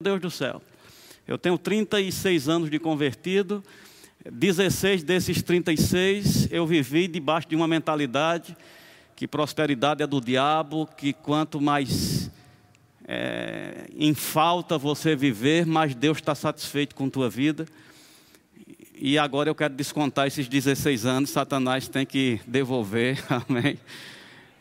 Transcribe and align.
Deus 0.00 0.20
do 0.20 0.30
céu. 0.30 0.62
Eu 1.26 1.36
tenho 1.36 1.58
36 1.58 2.48
anos 2.48 2.70
de 2.70 2.78
convertido, 2.78 3.64
16 4.30 5.02
desses 5.02 5.42
36 5.42 6.46
eu 6.52 6.64
vivi 6.64 7.08
debaixo 7.08 7.48
de 7.48 7.56
uma 7.56 7.66
mentalidade 7.66 8.56
que 9.16 9.26
prosperidade 9.26 10.00
é 10.00 10.06
do 10.06 10.20
diabo, 10.20 10.88
que 10.96 11.12
quanto 11.12 11.60
mais 11.60 12.30
é, 13.08 13.88
em 13.92 14.14
falta 14.14 14.78
você 14.78 15.16
viver, 15.16 15.66
mais 15.66 15.96
Deus 15.96 16.18
está 16.18 16.32
satisfeito 16.32 16.94
com 16.94 17.10
tua 17.10 17.28
vida. 17.28 17.66
E 18.94 19.18
agora 19.18 19.50
eu 19.50 19.54
quero 19.56 19.74
descontar 19.74 20.28
esses 20.28 20.46
16 20.46 21.06
anos, 21.06 21.30
Satanás 21.30 21.88
tem 21.88 22.06
que 22.06 22.40
devolver, 22.46 23.18
amém. 23.48 23.76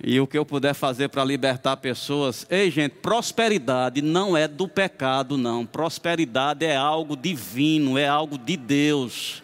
E 0.03 0.19
o 0.19 0.27
que 0.27 0.37
eu 0.37 0.45
puder 0.45 0.75
fazer 0.75 1.09
para 1.09 1.23
libertar 1.25 1.77
pessoas. 1.77 2.45
Ei, 2.49 2.69
gente, 2.69 2.93
prosperidade 2.93 4.01
não 4.01 4.37
é 4.37 4.47
do 4.47 4.67
pecado, 4.67 5.37
não. 5.37 5.65
Prosperidade 5.65 6.65
é 6.65 6.75
algo 6.75 7.15
divino, 7.15 7.97
é 7.97 8.07
algo 8.07 8.37
de 8.37 8.55
Deus. 8.55 9.41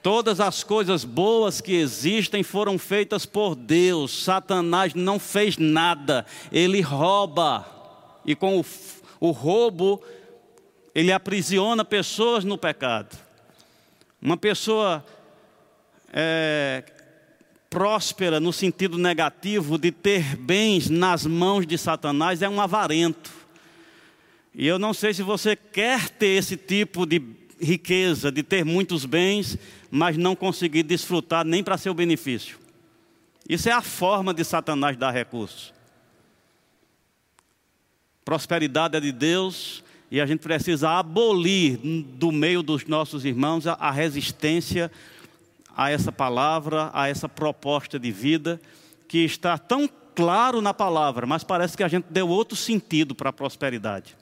Todas 0.00 0.40
as 0.40 0.62
coisas 0.62 1.04
boas 1.04 1.60
que 1.60 1.74
existem 1.74 2.42
foram 2.42 2.78
feitas 2.78 3.26
por 3.26 3.54
Deus. 3.54 4.24
Satanás 4.24 4.94
não 4.94 5.18
fez 5.18 5.56
nada, 5.58 6.24
ele 6.50 6.80
rouba. 6.80 7.66
E 8.24 8.36
com 8.36 8.60
o, 8.60 8.64
o 9.20 9.30
roubo, 9.32 10.00
ele 10.94 11.12
aprisiona 11.12 11.84
pessoas 11.84 12.44
no 12.44 12.56
pecado. 12.56 13.16
Uma 14.20 14.36
pessoa 14.36 15.04
é, 16.12 16.84
próspera 17.72 18.38
no 18.38 18.52
sentido 18.52 18.98
negativo 18.98 19.78
de 19.78 19.90
ter 19.90 20.36
bens 20.36 20.90
nas 20.90 21.24
mãos 21.24 21.66
de 21.66 21.78
Satanás 21.78 22.42
é 22.42 22.48
um 22.48 22.60
avarento. 22.60 23.32
E 24.54 24.66
eu 24.66 24.78
não 24.78 24.92
sei 24.92 25.14
se 25.14 25.22
você 25.22 25.56
quer 25.56 26.10
ter 26.10 26.36
esse 26.36 26.54
tipo 26.54 27.06
de 27.06 27.22
riqueza, 27.58 28.30
de 28.30 28.42
ter 28.42 28.62
muitos 28.62 29.06
bens, 29.06 29.56
mas 29.90 30.18
não 30.18 30.36
conseguir 30.36 30.82
desfrutar 30.82 31.46
nem 31.46 31.64
para 31.64 31.78
seu 31.78 31.94
benefício. 31.94 32.58
Isso 33.48 33.70
é 33.70 33.72
a 33.72 33.80
forma 33.80 34.34
de 34.34 34.44
Satanás 34.44 34.94
dar 34.94 35.10
recursos. 35.10 35.72
Prosperidade 38.22 38.98
é 38.98 39.00
de 39.00 39.12
Deus 39.12 39.82
e 40.10 40.20
a 40.20 40.26
gente 40.26 40.40
precisa 40.40 40.90
abolir 40.90 41.78
do 41.78 42.30
meio 42.30 42.62
dos 42.62 42.84
nossos 42.84 43.24
irmãos 43.24 43.66
a 43.66 43.90
resistência 43.90 44.92
a 45.76 45.90
essa 45.90 46.12
palavra, 46.12 46.90
a 46.92 47.08
essa 47.08 47.28
proposta 47.28 47.98
de 47.98 48.10
vida 48.10 48.60
que 49.08 49.18
está 49.18 49.58
tão 49.58 49.88
claro 50.14 50.60
na 50.60 50.74
palavra, 50.74 51.26
mas 51.26 51.44
parece 51.44 51.76
que 51.76 51.82
a 51.82 51.88
gente 51.88 52.06
deu 52.10 52.28
outro 52.28 52.56
sentido 52.56 53.14
para 53.14 53.30
a 53.30 53.32
prosperidade. 53.32 54.16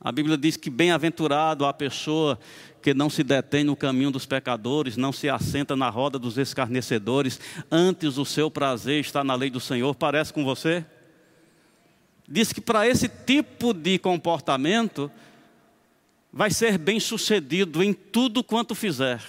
A 0.00 0.12
Bíblia 0.12 0.36
diz 0.36 0.56
que 0.56 0.70
bem-aventurado 0.70 1.66
a 1.66 1.72
pessoa 1.72 2.38
que 2.80 2.94
não 2.94 3.10
se 3.10 3.24
detém 3.24 3.64
no 3.64 3.74
caminho 3.74 4.12
dos 4.12 4.24
pecadores, 4.24 4.96
não 4.96 5.12
se 5.12 5.28
assenta 5.28 5.74
na 5.74 5.90
roda 5.90 6.18
dos 6.18 6.38
escarnecedores, 6.38 7.40
antes 7.70 8.16
o 8.16 8.24
seu 8.24 8.48
prazer 8.48 9.00
está 9.00 9.24
na 9.24 9.34
lei 9.34 9.50
do 9.50 9.58
Senhor. 9.58 9.94
Parece 9.96 10.32
com 10.32 10.44
você? 10.44 10.86
Diz 12.28 12.52
que 12.52 12.60
para 12.60 12.86
esse 12.86 13.08
tipo 13.08 13.74
de 13.74 13.98
comportamento, 13.98 15.10
vai 16.32 16.50
ser 16.50 16.78
bem 16.78 17.00
sucedido 17.00 17.82
em 17.82 17.92
tudo 17.92 18.44
quanto 18.44 18.74
fizer. 18.74 19.20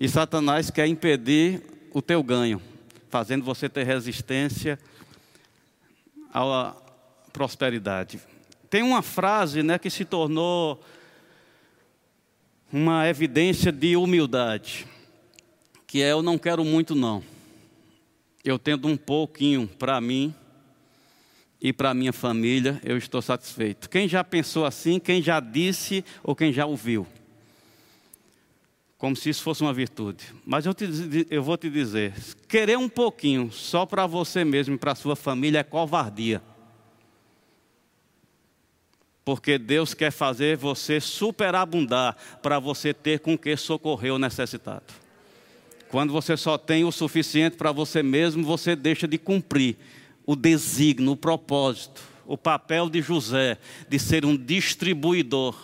E 0.00 0.08
Satanás 0.08 0.70
quer 0.70 0.86
impedir 0.86 1.62
o 1.92 2.02
teu 2.02 2.22
ganho, 2.22 2.60
fazendo 3.08 3.44
você 3.44 3.68
ter 3.68 3.84
resistência 3.84 4.78
à 6.32 6.74
prosperidade. 7.32 8.20
Tem 8.68 8.82
uma 8.82 9.02
frase 9.02 9.62
né, 9.62 9.78
que 9.78 9.88
se 9.88 10.04
tornou 10.04 10.82
uma 12.72 13.08
evidência 13.08 13.70
de 13.70 13.96
humildade, 13.96 14.84
que 15.86 16.02
é: 16.02 16.10
Eu 16.10 16.22
não 16.22 16.36
quero 16.36 16.64
muito, 16.64 16.94
não. 16.94 17.22
Eu 18.44 18.58
tendo 18.58 18.88
um 18.88 18.96
pouquinho 18.96 19.68
para 19.68 20.00
mim 20.00 20.34
e 21.60 21.72
para 21.72 21.94
minha 21.94 22.12
família, 22.12 22.80
eu 22.84 22.98
estou 22.98 23.22
satisfeito. 23.22 23.88
Quem 23.88 24.08
já 24.08 24.22
pensou 24.24 24.66
assim, 24.66 24.98
quem 24.98 25.22
já 25.22 25.38
disse 25.38 26.04
ou 26.22 26.34
quem 26.34 26.52
já 26.52 26.66
ouviu? 26.66 27.06
Como 29.04 29.14
se 29.14 29.28
isso 29.28 29.42
fosse 29.42 29.60
uma 29.60 29.74
virtude. 29.74 30.24
Mas 30.46 30.64
eu, 30.64 30.72
te, 30.72 30.86
eu 31.28 31.42
vou 31.42 31.58
te 31.58 31.68
dizer: 31.68 32.14
querer 32.48 32.78
um 32.78 32.88
pouquinho 32.88 33.52
só 33.52 33.84
para 33.84 34.06
você 34.06 34.46
mesmo 34.46 34.76
e 34.76 34.78
para 34.78 34.92
a 34.92 34.94
sua 34.94 35.14
família 35.14 35.58
é 35.58 35.62
covardia. 35.62 36.40
Porque 39.22 39.58
Deus 39.58 39.92
quer 39.92 40.10
fazer 40.10 40.56
você 40.56 41.02
superabundar 41.02 42.16
para 42.40 42.58
você 42.58 42.94
ter 42.94 43.20
com 43.20 43.36
que 43.36 43.54
socorrer 43.58 44.14
o 44.14 44.18
necessitado. 44.18 44.86
Quando 45.90 46.10
você 46.10 46.34
só 46.34 46.56
tem 46.56 46.82
o 46.82 46.90
suficiente 46.90 47.58
para 47.58 47.72
você 47.72 48.02
mesmo, 48.02 48.42
você 48.42 48.74
deixa 48.74 49.06
de 49.06 49.18
cumprir 49.18 49.76
o 50.24 50.34
desígnio, 50.34 51.12
o 51.12 51.16
propósito, 51.16 52.00
o 52.24 52.38
papel 52.38 52.88
de 52.88 53.02
José 53.02 53.58
de 53.86 53.98
ser 53.98 54.24
um 54.24 54.34
distribuidor 54.34 55.54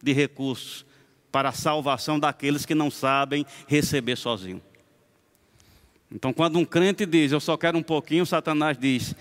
de 0.00 0.12
recursos 0.12 0.91
para 1.32 1.48
a 1.48 1.52
salvação 1.52 2.20
daqueles 2.20 2.66
que 2.66 2.74
não 2.74 2.90
sabem 2.90 3.46
receber 3.66 4.16
sozinho. 4.16 4.62
Então, 6.10 6.30
quando 6.30 6.58
um 6.58 6.64
crente 6.64 7.06
diz, 7.06 7.32
eu 7.32 7.40
só 7.40 7.56
quero 7.56 7.78
um 7.78 7.82
pouquinho, 7.82 8.26
Satanás 8.26 8.76
diz, 8.78 9.16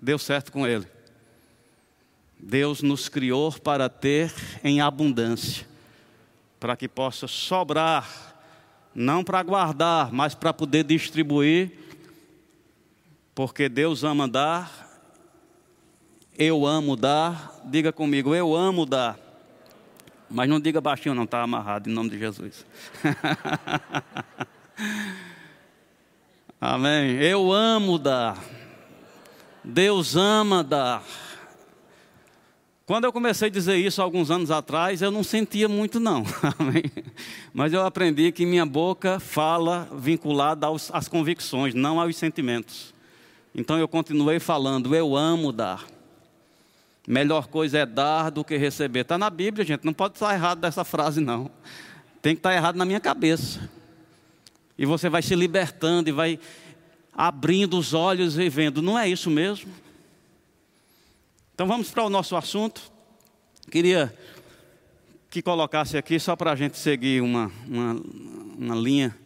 deu 0.00 0.18
certo 0.18 0.50
com 0.50 0.66
ele. 0.66 0.86
Deus 2.38 2.80
nos 2.80 3.10
criou 3.10 3.52
para 3.52 3.90
ter 3.90 4.32
em 4.64 4.80
abundância, 4.80 5.66
para 6.58 6.74
que 6.74 6.88
possa 6.88 7.28
sobrar, 7.28 8.34
não 8.94 9.22
para 9.22 9.42
guardar, 9.42 10.10
mas 10.10 10.34
para 10.34 10.54
poder 10.54 10.84
distribuir, 10.84 11.72
porque 13.34 13.68
Deus 13.68 14.02
ama 14.02 14.26
dar, 14.26 14.88
eu 16.38 16.66
amo 16.66 16.96
dar, 16.96 17.60
diga 17.66 17.92
comigo, 17.92 18.34
eu 18.34 18.56
amo 18.56 18.86
dar. 18.86 19.29
Mas 20.30 20.48
não 20.48 20.60
diga 20.60 20.80
baixinho, 20.80 21.14
não, 21.14 21.24
está 21.24 21.42
amarrado 21.42 21.90
em 21.90 21.92
nome 21.92 22.10
de 22.10 22.18
Jesus. 22.18 22.64
Amém. 26.60 27.16
Eu 27.16 27.50
amo 27.50 27.98
dar. 27.98 28.38
Deus 29.64 30.14
ama 30.14 30.62
dar. 30.62 31.02
Quando 32.86 33.04
eu 33.04 33.12
comecei 33.12 33.48
a 33.48 33.50
dizer 33.50 33.76
isso 33.76 34.02
alguns 34.02 34.30
anos 34.30 34.50
atrás, 34.50 35.00
eu 35.00 35.10
não 35.10 35.22
sentia 35.22 35.68
muito, 35.68 36.00
não. 36.00 36.24
Amém. 36.58 36.84
Mas 37.52 37.72
eu 37.72 37.86
aprendi 37.86 38.32
que 38.32 38.44
minha 38.44 38.66
boca 38.66 39.20
fala 39.20 39.88
vinculada 39.96 40.66
aos, 40.66 40.90
às 40.92 41.08
convicções, 41.08 41.72
não 41.72 42.00
aos 42.00 42.16
sentimentos. 42.16 42.92
Então 43.54 43.78
eu 43.78 43.88
continuei 43.88 44.38
falando, 44.38 44.94
eu 44.94 45.16
amo 45.16 45.52
dar. 45.52 45.84
Melhor 47.10 47.48
coisa 47.48 47.78
é 47.78 47.84
dar 47.84 48.30
do 48.30 48.44
que 48.44 48.56
receber. 48.56 49.00
Está 49.00 49.18
na 49.18 49.28
Bíblia, 49.28 49.66
gente. 49.66 49.84
Não 49.84 49.92
pode 49.92 50.14
estar 50.14 50.32
errado 50.32 50.60
dessa 50.60 50.84
frase, 50.84 51.20
não. 51.20 51.50
Tem 52.22 52.36
que 52.36 52.38
estar 52.38 52.54
errado 52.54 52.76
na 52.76 52.84
minha 52.84 53.00
cabeça. 53.00 53.68
E 54.78 54.86
você 54.86 55.08
vai 55.08 55.20
se 55.20 55.34
libertando 55.34 56.08
e 56.08 56.12
vai 56.12 56.38
abrindo 57.12 57.76
os 57.76 57.94
olhos 57.94 58.38
e 58.38 58.48
vendo. 58.48 58.80
Não 58.80 58.96
é 58.96 59.08
isso 59.08 59.28
mesmo? 59.28 59.72
Então 61.52 61.66
vamos 61.66 61.90
para 61.90 62.04
o 62.04 62.08
nosso 62.08 62.36
assunto. 62.36 62.80
Queria 63.68 64.16
que 65.28 65.42
colocasse 65.42 65.98
aqui, 65.98 66.16
só 66.20 66.36
para 66.36 66.52
a 66.52 66.56
gente 66.56 66.78
seguir 66.78 67.22
uma, 67.22 67.50
uma, 67.66 68.00
uma 68.56 68.74
linha. 68.76 69.18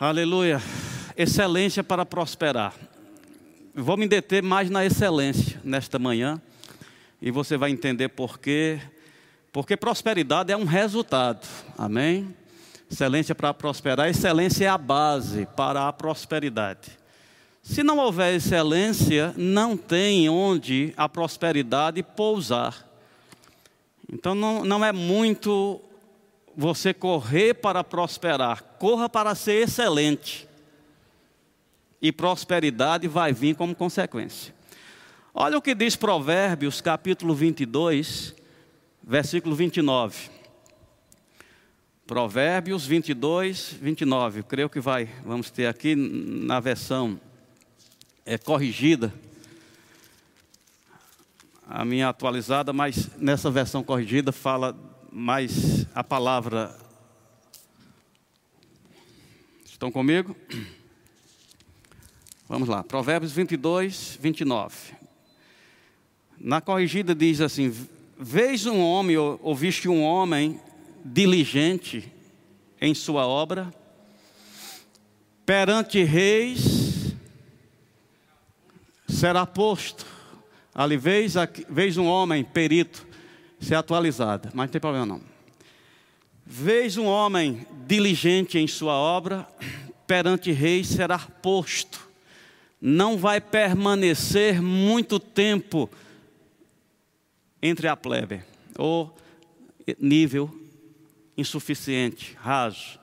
Aleluia. 0.00 0.58
Excelência 1.14 1.84
para 1.84 2.06
prosperar 2.06 2.72
vou 3.82 3.96
me 3.96 4.08
deter 4.08 4.42
mais 4.42 4.68
na 4.68 4.84
excelência 4.84 5.60
nesta 5.62 5.98
manhã, 5.98 6.40
e 7.22 7.30
você 7.30 7.56
vai 7.56 7.70
entender 7.70 8.08
por 8.08 8.38
quê. 8.38 8.80
Porque 9.52 9.76
prosperidade 9.76 10.52
é 10.52 10.56
um 10.56 10.64
resultado, 10.64 11.46
amém? 11.76 12.34
Excelência 12.90 13.34
para 13.34 13.54
prosperar, 13.54 14.08
excelência 14.08 14.64
é 14.64 14.68
a 14.68 14.78
base 14.78 15.46
para 15.56 15.88
a 15.88 15.92
prosperidade. 15.92 16.90
Se 17.62 17.82
não 17.82 17.98
houver 17.98 18.34
excelência, 18.34 19.34
não 19.36 19.76
tem 19.76 20.28
onde 20.28 20.92
a 20.96 21.08
prosperidade 21.08 22.02
pousar. 22.02 22.86
Então 24.10 24.34
não, 24.34 24.64
não 24.64 24.84
é 24.84 24.90
muito 24.90 25.80
você 26.56 26.94
correr 26.94 27.54
para 27.54 27.84
prosperar, 27.84 28.62
corra 28.78 29.08
para 29.08 29.34
ser 29.34 29.64
excelente 29.64 30.47
e 32.00 32.12
prosperidade 32.12 33.08
vai 33.08 33.32
vir 33.32 33.54
como 33.56 33.74
consequência. 33.74 34.54
Olha 35.34 35.58
o 35.58 35.62
que 35.62 35.74
diz 35.74 35.96
Provérbios, 35.96 36.80
capítulo 36.80 37.34
22, 37.34 38.34
versículo 39.02 39.54
29. 39.54 40.30
Provérbios 42.06 42.86
22, 42.86 43.74
29. 43.80 44.42
Creio 44.44 44.70
que 44.70 44.80
vai, 44.80 45.08
vamos 45.24 45.50
ter 45.50 45.66
aqui 45.66 45.94
na 45.94 46.58
versão 46.58 47.20
é, 48.24 48.38
corrigida. 48.38 49.12
a 51.66 51.84
minha 51.84 52.08
atualizada, 52.08 52.72
mas 52.72 53.10
nessa 53.18 53.50
versão 53.50 53.84
corrigida 53.84 54.32
fala 54.32 54.74
mais 55.12 55.86
a 55.94 56.02
palavra. 56.02 56.74
Estão 59.66 59.92
comigo? 59.92 60.34
Vamos 62.48 62.66
lá, 62.66 62.82
Provérbios 62.82 63.30
22, 63.32 64.16
29. 64.18 64.74
Na 66.40 66.62
corrigida 66.62 67.14
diz 67.14 67.42
assim: 67.42 67.70
Vês 68.18 68.64
um 68.64 68.80
homem, 68.80 69.18
ou 69.18 69.54
viste 69.54 69.86
um 69.86 70.02
homem 70.02 70.58
diligente 71.04 72.10
em 72.80 72.94
sua 72.94 73.26
obra, 73.26 73.70
perante 75.44 76.02
reis 76.02 77.14
será 79.06 79.44
posto. 79.44 80.06
Ali 80.74 80.96
vez, 80.96 81.34
vez 81.68 81.98
um 81.98 82.06
homem 82.06 82.42
perito 82.42 83.06
ser 83.60 83.74
atualizada, 83.74 84.48
mas 84.54 84.68
não 84.68 84.72
tem 84.72 84.80
problema 84.80 85.04
não. 85.04 85.20
Vez 86.46 86.96
um 86.96 87.04
homem 87.04 87.66
diligente 87.86 88.56
em 88.56 88.66
sua 88.66 88.94
obra, 88.94 89.46
perante 90.06 90.50
reis 90.50 90.86
será 90.86 91.18
posto. 91.18 92.07
Não 92.80 93.18
vai 93.18 93.40
permanecer 93.40 94.62
muito 94.62 95.18
tempo 95.18 95.90
entre 97.60 97.88
a 97.88 97.96
plebe, 97.96 98.42
ou 98.76 99.16
nível 99.98 100.54
insuficiente, 101.36 102.36
raso. 102.40 102.98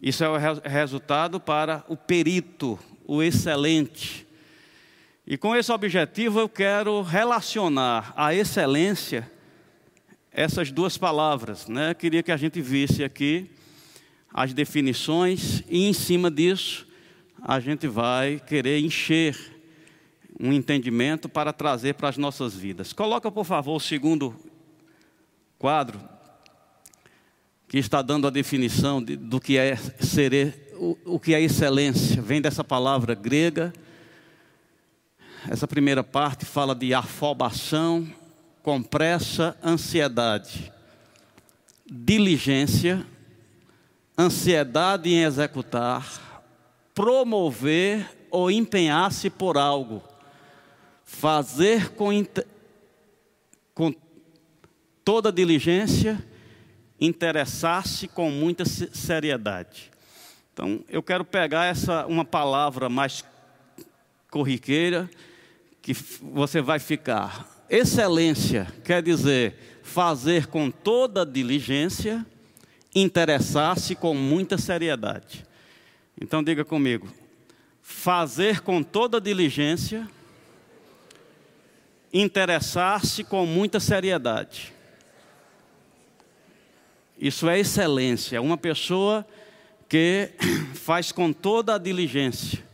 Isso 0.00 0.22
é 0.22 0.28
o 0.28 0.36
resultado 0.64 1.40
para 1.40 1.84
o 1.88 1.96
perito, 1.96 2.78
o 3.04 3.22
excelente. 3.22 4.26
E 5.26 5.36
com 5.36 5.56
esse 5.56 5.72
objetivo 5.72 6.38
eu 6.38 6.48
quero 6.48 7.02
relacionar 7.02 8.12
a 8.16 8.34
excelência 8.34 9.30
essas 10.30 10.70
duas 10.70 10.98
palavras, 10.98 11.66
né? 11.66 11.94
Queria 11.94 12.22
que 12.22 12.30
a 12.30 12.36
gente 12.36 12.60
visse 12.60 13.02
aqui 13.02 13.50
as 14.32 14.52
definições 14.52 15.64
e 15.66 15.88
em 15.88 15.94
cima 15.94 16.30
disso 16.30 16.85
a 17.48 17.60
gente 17.60 17.86
vai 17.86 18.40
querer 18.40 18.80
encher 18.80 19.36
um 20.40 20.52
entendimento 20.52 21.28
para 21.28 21.52
trazer 21.52 21.94
para 21.94 22.08
as 22.08 22.16
nossas 22.16 22.56
vidas. 22.56 22.92
Coloca, 22.92 23.30
por 23.30 23.44
favor, 23.44 23.76
o 23.76 23.80
segundo 23.80 24.34
quadro, 25.56 26.00
que 27.68 27.78
está 27.78 28.02
dando 28.02 28.26
a 28.26 28.30
definição 28.30 29.00
de, 29.00 29.14
do 29.14 29.40
que 29.40 29.56
é 29.56 29.76
ser, 29.76 30.72
o, 30.74 30.98
o 31.04 31.20
que 31.20 31.34
é 31.34 31.40
excelência. 31.40 32.20
Vem 32.20 32.42
dessa 32.42 32.64
palavra 32.64 33.14
grega. 33.14 33.72
Essa 35.48 35.68
primeira 35.68 36.02
parte 36.02 36.44
fala 36.44 36.74
de 36.74 36.92
afobação, 36.92 38.12
compressa, 38.60 39.56
ansiedade, 39.62 40.72
diligência, 41.88 43.06
ansiedade 44.18 45.08
em 45.08 45.22
executar, 45.22 46.25
promover 46.96 48.08
ou 48.30 48.50
empenhar-se 48.50 49.28
por 49.28 49.58
algo 49.58 50.02
fazer 51.04 51.90
com, 51.90 52.10
com 53.74 53.94
toda 55.04 55.30
diligência, 55.30 56.18
interessar-se 56.98 58.08
com 58.08 58.30
muita 58.30 58.64
seriedade. 58.64 59.92
Então, 60.52 60.82
eu 60.88 61.02
quero 61.02 61.22
pegar 61.22 61.66
essa 61.66 62.06
uma 62.06 62.24
palavra 62.24 62.88
mais 62.88 63.22
corriqueira 64.30 65.08
que 65.82 65.92
você 65.92 66.62
vai 66.62 66.78
ficar. 66.78 67.46
Excelência 67.68 68.66
quer 68.82 69.02
dizer 69.02 69.80
fazer 69.82 70.46
com 70.46 70.70
toda 70.70 71.26
diligência, 71.26 72.24
interessar-se 72.94 73.94
com 73.94 74.14
muita 74.14 74.56
seriedade. 74.56 75.44
Então 76.20 76.42
diga 76.42 76.64
comigo: 76.64 77.08
fazer 77.82 78.60
com 78.60 78.82
toda 78.82 79.20
diligência, 79.20 80.08
interessar-se 82.12 83.22
com 83.22 83.44
muita 83.44 83.78
seriedade. 83.78 84.72
Isso 87.18 87.48
é 87.48 87.58
excelência, 87.58 88.40
uma 88.42 88.56
pessoa 88.56 89.26
que 89.88 90.30
faz 90.74 91.12
com 91.12 91.32
toda 91.32 91.74
a 91.74 91.78
diligência. 91.78 92.64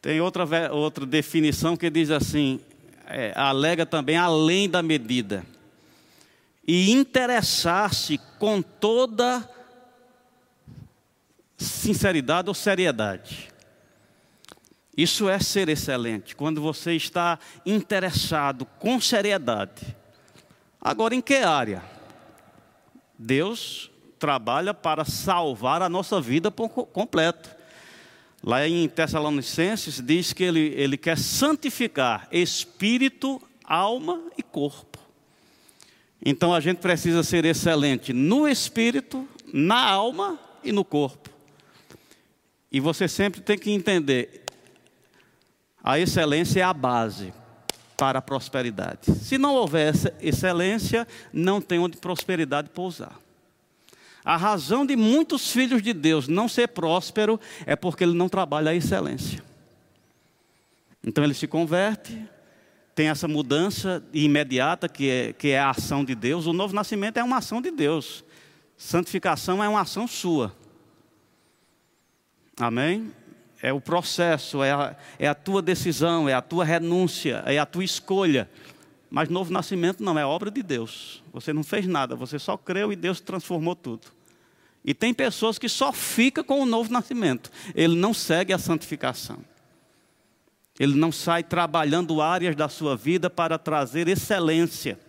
Tem 0.00 0.20
outra, 0.20 0.72
outra 0.72 1.06
definição 1.06 1.76
que 1.76 1.90
diz 1.90 2.10
assim: 2.10 2.60
é, 3.06 3.32
alega 3.34 3.86
também 3.86 4.16
além 4.16 4.68
da 4.68 4.82
medida. 4.82 5.44
E 6.66 6.90
interessar-se 6.90 8.18
com 8.38 8.60
toda 8.60 9.48
sinceridade 11.56 12.48
ou 12.48 12.54
seriedade. 12.54 13.48
Isso 14.96 15.28
é 15.28 15.38
ser 15.38 15.68
excelente, 15.68 16.34
quando 16.34 16.60
você 16.60 16.94
está 16.94 17.38
interessado 17.66 18.64
com 18.78 19.00
seriedade. 19.00 19.94
Agora, 20.80 21.14
em 21.14 21.20
que 21.20 21.34
área? 21.34 21.82
Deus 23.18 23.90
trabalha 24.18 24.72
para 24.72 25.04
salvar 25.04 25.82
a 25.82 25.88
nossa 25.88 26.20
vida 26.20 26.50
por 26.50 26.68
completo. 26.68 27.50
Lá 28.42 28.66
em 28.66 28.88
Tessalonicenses 28.88 30.00
diz 30.00 30.32
que 30.32 30.44
ele, 30.44 30.72
ele 30.76 30.96
quer 30.96 31.18
santificar 31.18 32.28
espírito, 32.30 33.42
alma 33.64 34.22
e 34.38 34.42
corpo. 34.42 34.98
Então 36.24 36.54
a 36.54 36.60
gente 36.60 36.78
precisa 36.78 37.22
ser 37.22 37.44
excelente 37.44 38.12
no 38.12 38.48
espírito, 38.48 39.28
na 39.52 39.90
alma 39.90 40.38
e 40.62 40.72
no 40.72 40.84
corpo. 40.84 41.35
E 42.70 42.80
você 42.80 43.08
sempre 43.08 43.40
tem 43.40 43.58
que 43.58 43.70
entender, 43.70 44.44
a 45.82 45.98
excelência 45.98 46.60
é 46.60 46.62
a 46.62 46.72
base 46.72 47.32
para 47.96 48.18
a 48.18 48.22
prosperidade. 48.22 49.14
Se 49.22 49.38
não 49.38 49.54
houver 49.54 49.94
excelência, 50.20 51.06
não 51.32 51.60
tem 51.60 51.78
onde 51.78 51.96
prosperidade 51.96 52.68
pousar. 52.70 53.18
A 54.24 54.36
razão 54.36 54.84
de 54.84 54.96
muitos 54.96 55.52
filhos 55.52 55.80
de 55.80 55.92
Deus 55.92 56.26
não 56.26 56.48
ser 56.48 56.68
próspero 56.68 57.40
é 57.64 57.76
porque 57.76 58.02
ele 58.02 58.14
não 58.14 58.28
trabalha 58.28 58.72
a 58.72 58.74
excelência. 58.74 59.42
Então 61.06 61.22
ele 61.22 61.34
se 61.34 61.46
converte, 61.46 62.20
tem 62.92 63.08
essa 63.08 63.28
mudança 63.28 64.02
imediata 64.12 64.88
que 64.88 65.08
é, 65.08 65.32
que 65.32 65.48
é 65.50 65.60
a 65.60 65.70
ação 65.70 66.04
de 66.04 66.14
Deus. 66.14 66.46
O 66.46 66.52
novo 66.52 66.74
nascimento 66.74 67.18
é 67.18 67.22
uma 67.22 67.36
ação 67.36 67.62
de 67.62 67.70
Deus. 67.70 68.24
Santificação 68.76 69.62
é 69.62 69.68
uma 69.68 69.82
ação 69.82 70.08
sua. 70.08 70.52
Amém? 72.58 73.12
é 73.62 73.72
o 73.72 73.80
processo, 73.80 74.62
é 74.62 74.72
a, 74.72 74.96
é 75.18 75.26
a 75.26 75.34
tua 75.34 75.62
decisão, 75.62 76.28
é 76.28 76.34
a 76.34 76.42
tua 76.42 76.64
renúncia, 76.64 77.42
é 77.46 77.58
a 77.58 77.66
tua 77.66 77.84
escolha. 77.84 78.48
Mas 79.10 79.28
novo 79.28 79.52
nascimento 79.52 80.02
não, 80.02 80.18
é 80.18 80.26
obra 80.26 80.50
de 80.50 80.62
Deus. 80.62 81.22
Você 81.32 81.52
não 81.52 81.64
fez 81.64 81.86
nada, 81.86 82.14
você 82.14 82.38
só 82.38 82.56
creu 82.56 82.92
e 82.92 82.96
Deus 82.96 83.20
transformou 83.20 83.74
tudo. 83.74 84.08
E 84.84 84.94
tem 84.94 85.12
pessoas 85.12 85.58
que 85.58 85.68
só 85.68 85.92
ficam 85.92 86.44
com 86.44 86.60
o 86.60 86.66
novo 86.66 86.92
nascimento, 86.92 87.50
ele 87.74 87.96
não 87.96 88.14
segue 88.14 88.52
a 88.52 88.58
santificação. 88.58 89.38
Ele 90.78 90.94
não 90.94 91.10
sai 91.10 91.42
trabalhando 91.42 92.20
áreas 92.20 92.54
da 92.54 92.68
sua 92.68 92.96
vida 92.96 93.30
para 93.30 93.58
trazer 93.58 94.06
excelência. 94.08 95.00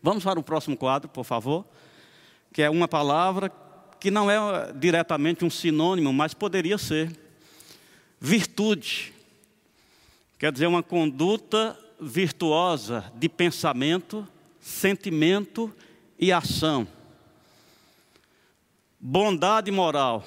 Vamos 0.00 0.22
para 0.22 0.38
o 0.38 0.42
próximo 0.42 0.76
quadro, 0.76 1.08
por 1.08 1.24
favor, 1.24 1.66
que 2.52 2.62
é 2.62 2.70
uma 2.70 2.86
palavra 2.86 3.52
que 4.00 4.10
não 4.10 4.30
é 4.30 4.72
diretamente 4.72 5.44
um 5.44 5.50
sinônimo, 5.50 6.12
mas 6.12 6.34
poderia 6.34 6.78
ser. 6.78 7.10
Virtude 8.20 9.12
quer 10.38 10.52
dizer 10.52 10.66
uma 10.66 10.82
conduta 10.82 11.78
virtuosa 12.00 13.12
de 13.14 13.28
pensamento, 13.28 14.26
sentimento 14.60 15.74
e 16.18 16.32
ação. 16.32 16.86
Bondade 19.00 19.70
moral, 19.70 20.24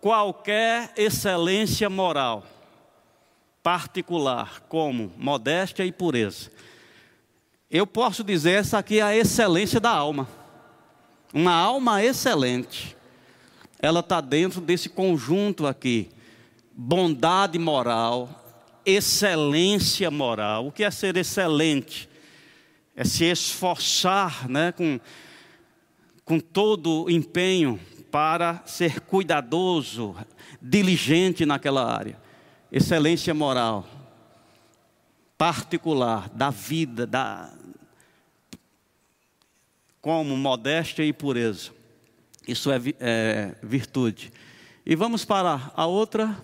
qualquer 0.00 0.92
excelência 0.96 1.88
moral 1.88 2.46
particular, 3.62 4.60
como 4.68 5.12
modéstia 5.16 5.84
e 5.84 5.92
pureza. 5.92 6.50
Eu 7.70 7.86
posso 7.86 8.24
dizer 8.24 8.58
essa 8.58 8.78
aqui 8.78 8.98
é 8.98 9.02
a 9.02 9.16
excelência 9.16 9.78
da 9.78 9.90
alma. 9.90 10.28
Uma 11.32 11.54
alma 11.54 12.02
excelente. 12.02 12.96
Ela 13.82 14.00
está 14.00 14.20
dentro 14.20 14.60
desse 14.60 14.88
conjunto 14.88 15.66
aqui 15.66 16.08
bondade 16.74 17.58
moral, 17.58 18.80
excelência 18.84 20.10
moral. 20.10 20.68
O 20.68 20.72
que 20.72 20.84
é 20.84 20.90
ser 20.90 21.16
excelente? 21.16 22.08
É 22.94 23.04
se 23.04 23.24
esforçar 23.24 24.48
né, 24.48 24.72
com, 24.72 25.00
com 26.24 26.38
todo 26.38 27.10
empenho 27.10 27.78
para 28.10 28.62
ser 28.66 29.00
cuidadoso, 29.00 30.14
diligente 30.60 31.46
naquela 31.46 31.84
área. 31.92 32.20
Excelência 32.70 33.34
moral. 33.34 33.86
particular 35.36 36.28
da 36.28 36.50
vida, 36.50 37.04
da 37.04 37.52
como 40.00 40.36
modéstia 40.36 41.04
e 41.04 41.12
pureza. 41.12 41.72
Isso 42.46 42.70
é, 42.70 42.76
é 43.00 43.54
virtude. 43.62 44.32
E 44.84 44.96
vamos 44.96 45.24
para 45.24 45.72
a 45.76 45.86
outra 45.86 46.36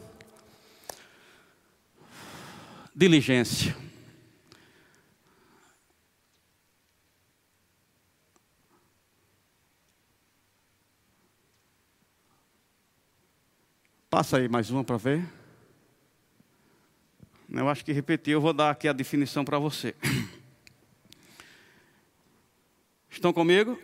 diligência. 2.94 3.76
Passa 14.10 14.38
aí 14.38 14.48
mais 14.48 14.70
uma 14.70 14.82
para 14.82 14.96
ver. 14.96 15.28
Eu 17.48 17.68
acho 17.68 17.84
que 17.84 17.92
repetir, 17.92 18.32
eu 18.32 18.40
vou 18.40 18.52
dar 18.52 18.70
aqui 18.70 18.88
a 18.88 18.92
definição 18.92 19.44
para 19.44 19.58
você. 19.58 19.94
Estão 23.10 23.32
comigo? 23.32 23.78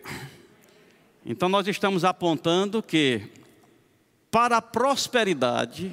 Então 1.26 1.48
nós 1.48 1.66
estamos 1.66 2.04
apontando 2.04 2.82
que 2.82 3.22
para 4.30 4.58
a 4.58 4.62
prosperidade 4.62 5.92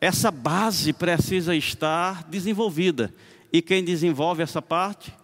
essa 0.00 0.32
base 0.32 0.92
precisa 0.92 1.54
estar 1.54 2.24
desenvolvida. 2.24 3.14
E 3.52 3.62
quem 3.62 3.84
desenvolve 3.84 4.42
essa 4.42 4.60
parte? 4.60 5.14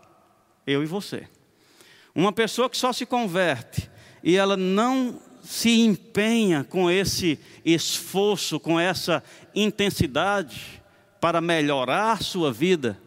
Eu 0.64 0.84
e 0.84 0.86
você. 0.86 1.26
Uma 2.14 2.32
pessoa 2.32 2.70
que 2.70 2.76
só 2.76 2.92
se 2.92 3.04
converte 3.04 3.90
e 4.22 4.36
ela 4.36 4.56
não 4.56 5.20
se 5.42 5.80
empenha 5.80 6.62
com 6.62 6.88
esse 6.88 7.40
esforço, 7.64 8.60
com 8.60 8.78
essa 8.78 9.24
intensidade 9.52 10.80
para 11.20 11.40
melhorar 11.40 12.22
sua 12.22 12.52
vida, 12.52 13.00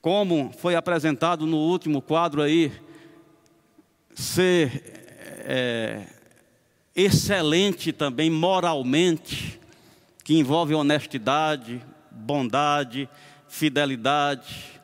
como 0.00 0.52
foi 0.58 0.74
apresentado 0.74 1.46
no 1.46 1.58
último 1.58 2.02
quadro 2.02 2.42
aí, 2.42 2.72
ser 4.14 4.82
é, 5.44 6.06
excelente 6.94 7.92
também 7.92 8.30
moralmente, 8.30 9.60
que 10.24 10.38
envolve 10.38 10.74
honestidade, 10.74 11.82
bondade, 12.10 13.08
fidelidade. 13.48 14.80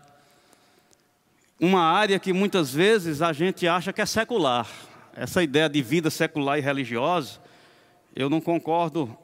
Uma 1.61 1.83
área 1.83 2.19
que 2.19 2.33
muitas 2.33 2.73
vezes 2.73 3.23
a 3.23 3.33
gente 3.33 3.67
acha 3.67 3.93
que 3.93 4.01
é 4.01 4.07
secular 4.07 4.69
essa 5.19 5.43
ideia 5.43 5.69
de 5.69 5.83
vida 5.83 6.11
secular 6.11 6.59
e 6.59 6.63
religiosa, 6.63 7.41
eu 8.15 8.31
não 8.31 8.41
concordo 8.41 9.17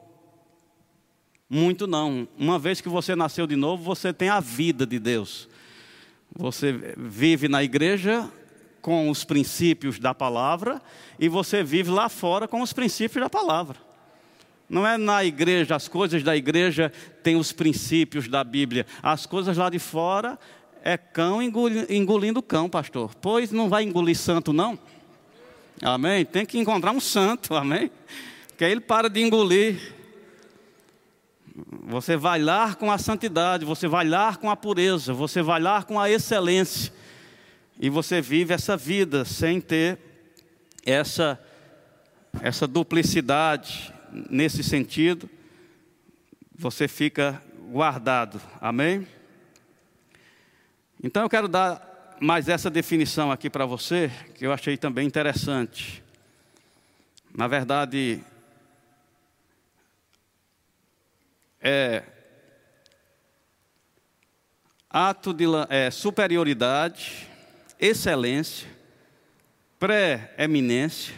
muito 1.49 1.87
não. 1.87 2.27
Uma 2.37 2.59
vez 2.59 2.81
que 2.81 2.89
você 2.89 3.15
nasceu 3.15 3.47
de 3.47 3.55
novo, 3.55 3.83
você 3.83 4.11
tem 4.11 4.27
a 4.27 4.41
vida 4.41 4.85
de 4.85 4.99
Deus. 4.99 5.47
Você 6.35 6.73
vive 6.97 7.47
na 7.47 7.63
igreja 7.63 8.29
com 8.85 9.09
os 9.09 9.23
princípios 9.23 9.97
da 9.97 10.13
palavra 10.13 10.79
e 11.17 11.27
você 11.27 11.63
vive 11.63 11.89
lá 11.89 12.07
fora 12.07 12.47
com 12.47 12.61
os 12.61 12.71
princípios 12.71 13.19
da 13.19 13.27
palavra. 13.27 13.77
Não 14.69 14.85
é 14.85 14.95
na 14.95 15.25
igreja, 15.25 15.75
as 15.75 15.87
coisas 15.87 16.21
da 16.21 16.37
igreja 16.37 16.93
têm 17.23 17.35
os 17.35 17.51
princípios 17.51 18.27
da 18.27 18.43
Bíblia. 18.43 18.85
As 19.01 19.25
coisas 19.25 19.57
lá 19.57 19.71
de 19.71 19.79
fora 19.79 20.37
é 20.83 20.97
cão 20.97 21.41
engolindo 21.41 22.43
cão, 22.43 22.69
pastor. 22.69 23.15
Pois 23.15 23.51
não 23.51 23.69
vai 23.69 23.81
engolir 23.81 24.15
santo, 24.15 24.53
não? 24.53 24.77
Amém? 25.81 26.23
Tem 26.23 26.45
que 26.45 26.59
encontrar 26.59 26.91
um 26.91 26.99
santo, 26.99 27.55
amém? 27.55 27.89
Que 28.55 28.65
aí 28.65 28.71
ele 28.71 28.81
para 28.81 29.09
de 29.09 29.19
engolir. 29.19 29.95
Você 31.87 32.15
vai 32.15 32.39
lá 32.39 32.75
com 32.75 32.91
a 32.91 32.99
santidade, 32.99 33.65
você 33.65 33.87
vai 33.87 34.07
lá 34.07 34.35
com 34.35 34.47
a 34.47 34.55
pureza, 34.55 35.11
você 35.11 35.41
vai 35.41 35.59
lá 35.59 35.81
com 35.81 35.99
a 35.99 36.07
excelência. 36.07 36.93
E 37.79 37.89
você 37.89 38.21
vive 38.21 38.53
essa 38.53 38.77
vida 38.77 39.25
sem 39.25 39.59
ter 39.59 39.99
essa, 40.85 41.39
essa 42.41 42.65
duplicidade 42.65 43.93
nesse 44.29 44.63
sentido. 44.63 45.29
Você 46.57 46.87
fica 46.87 47.41
guardado, 47.69 48.41
amém? 48.61 49.05
Então 51.03 51.23
eu 51.23 51.29
quero 51.29 51.49
dar 51.49 52.15
mais 52.21 52.47
essa 52.47 52.69
definição 52.69 53.29
aqui 53.29 53.49
para 53.49 53.65
você, 53.65 54.09
que 54.35 54.45
eu 54.45 54.53
achei 54.53 54.77
também 54.77 55.05
interessante. 55.05 56.01
Na 57.35 57.47
verdade, 57.47 58.23
é 61.59 62.03
ato 64.89 65.33
de 65.33 65.43
é, 65.67 65.91
superioridade, 65.91 67.27
excelência, 67.79 68.67
pré-eminência, 69.79 71.13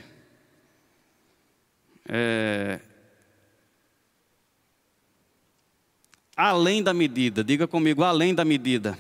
é, 2.07 2.79
além 6.35 6.81
da 6.81 6.93
medida, 6.93 7.43
diga 7.43 7.67
comigo, 7.67 8.03
além 8.03 8.33
da 8.33 8.45
medida. 8.45 8.97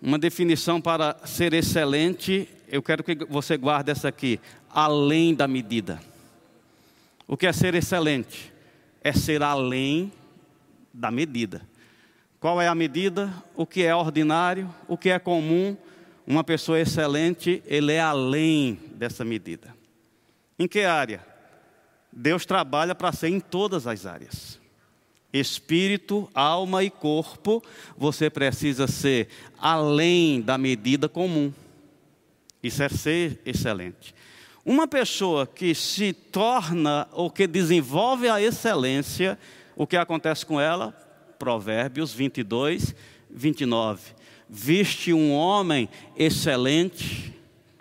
Uma 0.00 0.18
definição 0.18 0.80
para 0.80 1.16
ser 1.24 1.54
excelente, 1.54 2.48
eu 2.68 2.82
quero 2.82 3.02
que 3.02 3.14
você 3.28 3.56
guarde 3.56 3.90
essa 3.90 4.08
aqui: 4.08 4.38
além 4.70 5.34
da 5.34 5.48
medida. 5.48 6.00
O 7.26 7.36
que 7.36 7.46
é 7.46 7.52
ser 7.52 7.74
excelente? 7.74 8.52
É 9.02 9.12
ser 9.12 9.42
além 9.42 10.12
da 10.92 11.10
medida. 11.10 11.62
Qual 12.38 12.60
é 12.60 12.68
a 12.68 12.74
medida? 12.74 13.32
O 13.54 13.66
que 13.66 13.82
é 13.82 13.94
ordinário? 13.94 14.72
O 14.86 14.96
que 14.96 15.10
é 15.10 15.18
comum? 15.18 15.76
Uma 16.26 16.42
pessoa 16.42 16.80
excelente, 16.80 17.62
ele 17.66 17.92
é 17.92 18.00
além 18.00 18.80
dessa 18.94 19.24
medida. 19.24 19.74
Em 20.58 20.66
que 20.66 20.80
área? 20.80 21.24
Deus 22.12 22.44
trabalha 22.44 22.94
para 22.94 23.12
ser 23.12 23.28
em 23.28 23.40
todas 23.40 23.86
as 23.86 24.06
áreas 24.06 24.58
espírito, 25.38 26.28
alma 26.34 26.82
e 26.84 26.90
corpo, 26.90 27.62
você 27.96 28.30
precisa 28.30 28.86
ser 28.86 29.28
além 29.58 30.40
da 30.40 30.56
medida 30.58 31.08
comum. 31.08 31.52
Isso 32.62 32.82
é 32.82 32.88
ser 32.88 33.40
excelente. 33.44 34.14
Uma 34.64 34.88
pessoa 34.88 35.46
que 35.46 35.74
se 35.74 36.12
torna 36.12 37.06
ou 37.12 37.30
que 37.30 37.46
desenvolve 37.46 38.28
a 38.28 38.40
excelência, 38.40 39.38
o 39.76 39.86
que 39.86 39.96
acontece 39.96 40.44
com 40.44 40.60
ela? 40.60 40.92
Provérbios 41.38 42.12
22, 42.12 42.94
29. 43.30 44.15
Viste 44.48 45.12
um 45.12 45.32
homem 45.32 45.88
excelente, 46.16 47.34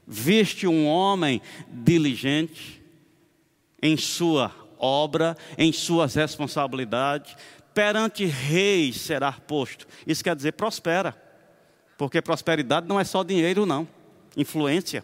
viste 0.08 0.68
um 0.68 0.88
homem 0.88 1.42
diligente 1.70 2.82
em 3.82 3.96
sua 3.96 4.52
obra, 4.80 5.38
em 5.58 5.72
suas 5.72 6.16
responsabilidades, 6.16 7.36
perante 7.74 8.26
reis 8.26 8.98
será 8.98 9.32
posto. 9.32 9.88
Isso 10.08 10.24
quer 10.24 10.36
dizer 10.36 10.54
prospera, 10.54 11.16
porque 11.98 12.22
prosperidade 12.22 12.88
não 12.88 13.00
é 13.00 13.04
só 13.04 13.24
dinheiro, 13.24 13.66
não, 13.66 13.88
influência. 14.36 15.04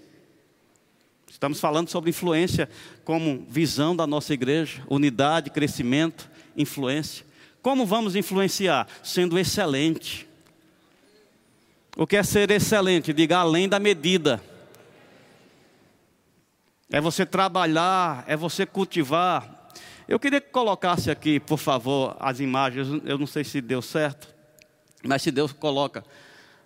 Estamos 1.30 1.60
falando 1.60 1.90
sobre 1.90 2.10
influência 2.10 2.70
como 3.04 3.46
visão 3.48 3.96
da 3.96 4.06
nossa 4.06 4.34
igreja, 4.34 4.84
unidade, 4.90 5.50
crescimento, 5.50 6.30
influência. 6.56 7.26
Como 7.62 7.86
vamos 7.86 8.16
influenciar? 8.16 8.88
Sendo 9.04 9.38
excelente. 9.38 10.28
O 11.96 12.08
que 12.08 12.16
é 12.16 12.24
ser 12.24 12.50
excelente? 12.52 13.14
Diga 13.14 13.38
além 13.38 13.68
da 13.68 13.80
medida. 13.80 14.42
É 16.90 17.00
você 17.00 17.26
trabalhar, 17.26 18.24
é 18.28 18.36
você 18.36 18.66
cultivar, 18.66 19.62
eu 20.12 20.20
queria 20.20 20.42
que 20.42 20.50
colocasse 20.50 21.10
aqui, 21.10 21.40
por 21.40 21.58
favor, 21.58 22.18
as 22.20 22.42
imagens. 22.42 22.86
Eu 23.06 23.18
não 23.18 23.26
sei 23.26 23.46
se 23.46 23.62
deu 23.62 23.82
certo, 23.82 24.28
mas 25.02 25.22
se 25.22 25.32
Deus 25.32 25.54
coloca 25.54 26.04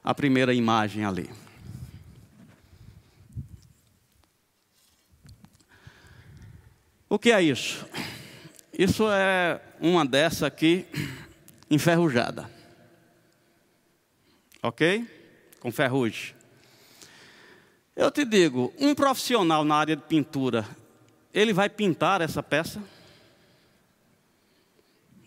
a 0.04 0.16
primeira 0.16 0.52
imagem 0.52 1.06
ali. 1.06 1.30
O 7.08 7.20
que 7.20 7.32
é 7.32 7.40
isso? 7.40 7.86
Isso 8.74 9.08
é 9.12 9.62
uma 9.80 10.04
dessa 10.04 10.48
aqui 10.48 10.88
enferrujada. 11.70 12.50
Ok? 14.64 15.08
Com 15.66 15.72
ferrugem. 15.72 16.36
Eu 17.96 18.12
te 18.12 18.24
digo, 18.24 18.72
um 18.78 18.94
profissional 18.94 19.66
na 19.66 19.74
área 19.74 19.96
de 19.96 20.04
pintura, 20.04 20.64
ele 21.34 21.54
vai 21.54 21.68
pintar 21.68 22.22
essa 22.22 22.44
peça? 22.44 22.80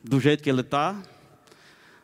do 0.04 0.20
jeito 0.20 0.44
que 0.44 0.48
ele 0.48 0.60
está. 0.60 0.96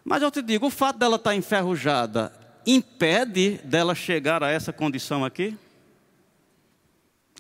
Mas 0.05 0.21
eu 0.21 0.33
te 0.33 0.43
digo, 0.43 0.67
o 0.67 0.71
fato 0.71 0.99
dela 0.99 1.15
estar 1.15 1.31
tá 1.31 1.37
enferrujada 1.37 2.33
impede 2.67 3.61
dela 3.63 3.95
chegar 3.95 4.43
a 4.43 4.51
essa 4.51 4.73
condição 4.73 5.25
aqui? 5.25 5.57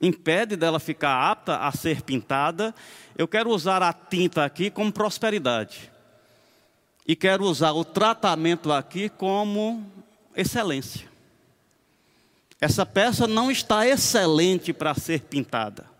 Impede 0.01 0.55
dela 0.55 0.79
ficar 0.79 1.29
apta 1.29 1.57
a 1.57 1.73
ser 1.73 2.03
pintada? 2.03 2.73
Eu 3.19 3.27
quero 3.27 3.51
usar 3.51 3.83
a 3.83 3.93
tinta 3.93 4.45
aqui 4.45 4.71
como 4.71 4.93
prosperidade. 4.93 5.91
E 7.05 7.17
quero 7.17 7.43
usar 7.43 7.73
o 7.73 7.85
tratamento 7.85 8.71
aqui 8.71 9.09
como 9.09 10.04
excelência. 10.37 11.09
Essa 12.61 12.87
peça 12.87 13.27
não 13.27 13.51
está 13.51 13.87
excelente 13.87 14.73
para 14.73 14.95
ser 14.95 15.21
pintada. 15.23 15.95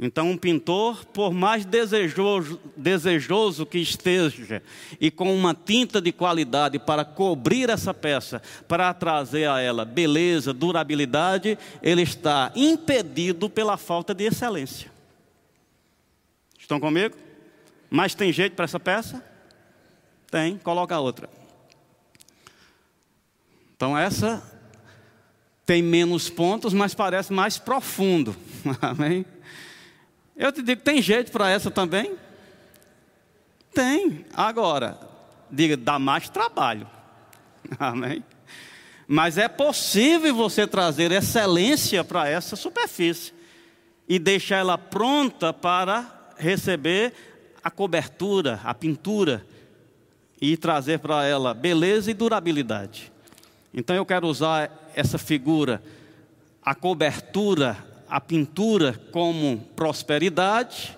Então, 0.00 0.30
um 0.30 0.36
pintor, 0.36 1.04
por 1.06 1.32
mais 1.32 1.64
desejoso, 1.64 2.60
desejoso, 2.76 3.66
que 3.66 3.78
esteja, 3.78 4.62
e 5.00 5.10
com 5.10 5.34
uma 5.34 5.52
tinta 5.54 6.00
de 6.00 6.12
qualidade 6.12 6.78
para 6.78 7.04
cobrir 7.04 7.68
essa 7.68 7.92
peça, 7.92 8.40
para 8.68 8.94
trazer 8.94 9.48
a 9.48 9.60
ela 9.60 9.84
beleza, 9.84 10.52
durabilidade, 10.52 11.58
ele 11.82 12.02
está 12.02 12.52
impedido 12.54 13.50
pela 13.50 13.76
falta 13.76 14.14
de 14.14 14.24
excelência. 14.24 14.88
Estão 16.56 16.78
comigo? 16.78 17.16
Mas 17.90 18.14
tem 18.14 18.32
jeito 18.32 18.54
para 18.54 18.66
essa 18.66 18.78
peça? 18.78 19.24
Tem, 20.30 20.58
coloca 20.58 20.96
outra. 21.00 21.28
Então, 23.78 23.96
essa 23.96 24.42
tem 25.64 25.80
menos 25.80 26.28
pontos, 26.28 26.74
mas 26.74 26.94
parece 26.94 27.32
mais 27.32 27.58
profundo. 27.58 28.34
Amém? 28.82 29.24
Eu 30.36 30.50
te 30.50 30.62
digo, 30.62 30.82
tem 30.82 31.00
jeito 31.00 31.30
para 31.30 31.48
essa 31.48 31.70
também? 31.70 32.16
Tem. 33.72 34.26
Agora, 34.34 34.98
diga, 35.48 35.76
dá 35.76 35.96
mais 35.96 36.28
trabalho. 36.28 36.90
Amém? 37.78 38.24
Mas 39.06 39.38
é 39.38 39.46
possível 39.46 40.34
você 40.34 40.66
trazer 40.66 41.12
excelência 41.12 42.02
para 42.02 42.28
essa 42.28 42.56
superfície 42.56 43.32
e 44.08 44.18
deixar 44.18 44.56
ela 44.56 44.76
pronta 44.76 45.52
para 45.52 46.32
receber 46.36 47.12
a 47.62 47.70
cobertura, 47.70 48.58
a 48.64 48.74
pintura 48.74 49.46
e 50.40 50.56
trazer 50.56 50.98
para 50.98 51.24
ela 51.24 51.54
beleza 51.54 52.10
e 52.10 52.14
durabilidade. 52.14 53.12
Então 53.78 53.94
eu 53.94 54.04
quero 54.04 54.26
usar 54.26 54.90
essa 54.94 55.18
figura, 55.18 55.82
a 56.62 56.74
cobertura 56.74 57.88
a 58.08 58.20
pintura 58.20 58.94
como 59.12 59.58
prosperidade 59.76 60.96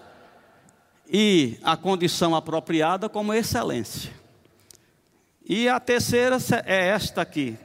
e 1.08 1.58
a 1.62 1.76
condição 1.76 2.36
apropriada 2.36 3.08
como 3.08 3.34
excelência. 3.34 4.12
E 5.44 5.68
a 5.68 5.80
terceira 5.80 6.38
é 6.64 6.88
esta 6.88 7.22
aqui, 7.22 7.56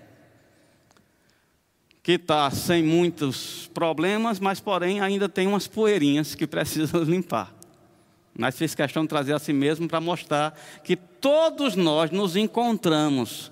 que 2.02 2.14
está 2.14 2.50
sem 2.50 2.82
muitos 2.82 3.70
problemas, 3.74 4.40
mas 4.40 4.60
porém 4.60 5.00
ainda 5.00 5.30
tem 5.30 5.46
umas 5.46 5.68
poeirinhas 5.68 6.34
que 6.34 6.48
precisa 6.48 6.98
limpar. 6.98 7.54
Mas 8.38 8.58
fiz 8.58 8.74
questão 8.74 9.04
de 9.04 9.10
trazer 9.10 9.34
a 9.34 9.40
si 9.40 9.54
mesmo 9.54 9.88
para 9.88 10.02
mostrar 10.02 10.60
que 10.84 10.96
todos 10.96 11.76
nós 11.76 12.10
nos 12.10 12.36
encontramos 12.36 13.52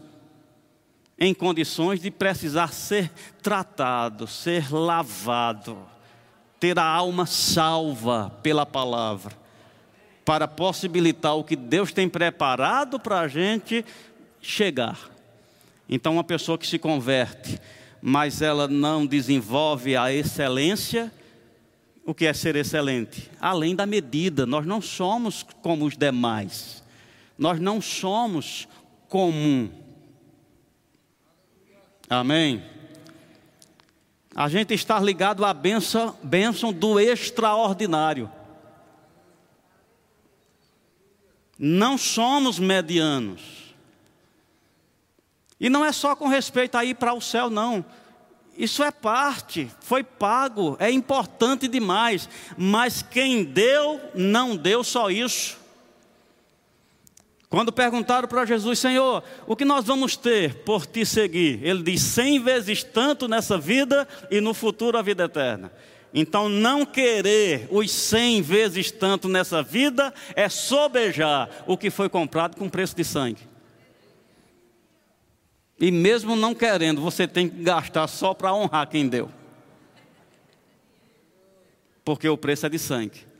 em 1.24 1.34
condições 1.34 2.02
de 2.02 2.12
precisar 2.12 2.74
ser 2.74 3.10
tratado, 3.42 4.28
ser 4.28 4.74
lavado, 4.74 5.78
ter 6.60 6.78
a 6.78 6.84
alma 6.84 7.26
salva 7.26 8.30
pela 8.44 8.66
palavra, 8.66 9.34
para 10.26 10.48
possibilitar 10.48 11.36
o 11.38 11.44
que 11.44 11.56
Deus 11.56 11.94
tem 11.94 12.10
preparado 12.10 13.00
para 13.00 13.22
a 13.22 13.28
gente 13.28 13.86
chegar. 14.42 15.00
Então, 15.88 16.14
uma 16.14 16.24
pessoa 16.24 16.58
que 16.58 16.68
se 16.68 16.78
converte, 16.78 17.60
mas 18.02 18.42
ela 18.42 18.68
não 18.68 19.06
desenvolve 19.06 19.96
a 19.96 20.12
excelência, 20.12 21.12
o 22.06 22.14
que 22.14 22.26
é 22.26 22.34
ser 22.34 22.58
excelente? 22.58 23.30
Além 23.40 23.76
da 23.76 23.86
medida, 23.86 24.46
nós 24.46 24.66
não 24.66 24.82
somos 24.82 25.46
como 25.62 25.86
os 25.86 25.98
demais, 25.98 26.84
nós 27.38 27.62
não 27.62 27.80
somos 27.80 28.68
comum 29.08 29.83
Amém. 32.14 32.64
A 34.36 34.48
gente 34.48 34.74
está 34.74 35.00
ligado 35.00 35.44
à 35.44 35.54
bênção, 35.54 36.16
bênção 36.24 36.72
do 36.72 37.00
extraordinário. 37.00 38.32
Não 41.58 41.98
somos 41.98 42.60
medianos. 42.60 43.42
E 45.60 45.70
não 45.70 45.86
é 45.86 45.92
só 45.92 46.16
com 46.16 46.28
respeito 46.28 46.76
a 46.76 46.84
ir 46.84 46.96
para 46.96 47.14
o 47.14 47.22
céu, 47.22 47.50
não. 47.50 47.86
Isso 48.56 48.84
é 48.84 48.92
parte, 48.92 49.72
foi 49.80 50.04
pago, 50.04 50.76
é 50.80 50.92
importante 50.92 51.68
demais. 51.68 52.30
Mas 52.58 53.02
quem 53.02 53.44
deu, 53.44 54.00
não 54.14 54.56
deu 54.56 54.84
só 54.84 55.10
isso. 55.10 55.63
Quando 57.54 57.72
perguntaram 57.72 58.28
para 58.28 58.48
Jesus, 58.48 58.80
Senhor, 58.80 59.24
o 59.46 59.56
que 59.56 59.64
nós 59.64 59.86
vamos 59.86 60.18
ter 60.18 60.64
por 60.64 60.88
te 60.88 61.06
seguir? 61.06 61.60
Ele 61.62 61.84
diz: 61.84 62.02
cem 62.02 62.40
vezes 62.40 62.84
tanto 62.84 63.28
nessa 63.28 63.60
vida 63.60 64.08
e 64.32 64.42
no 64.42 64.56
futuro 64.56 64.98
a 64.98 65.04
vida 65.04 65.26
eterna. 65.26 65.72
Então, 66.12 66.50
não 66.50 66.84
querer 66.84 67.68
os 67.70 67.92
cem 67.92 68.42
vezes 68.42 68.90
tanto 68.90 69.30
nessa 69.30 69.62
vida 69.62 70.12
é 70.36 70.50
sobejar 70.50 71.48
o 71.68 71.78
que 71.78 71.92
foi 71.92 72.10
comprado 72.10 72.58
com 72.58 72.68
preço 72.68 72.96
de 72.96 73.04
sangue. 73.04 73.48
E 75.80 75.92
mesmo 75.92 76.36
não 76.36 76.56
querendo, 76.56 77.02
você 77.02 77.28
tem 77.28 77.48
que 77.48 77.62
gastar 77.62 78.08
só 78.08 78.34
para 78.34 78.52
honrar 78.52 78.90
quem 78.90 79.08
deu. 79.08 79.30
Porque 82.04 82.28
o 82.28 82.36
preço 82.36 82.66
é 82.66 82.70
de 82.70 82.80
sangue. 82.80 83.32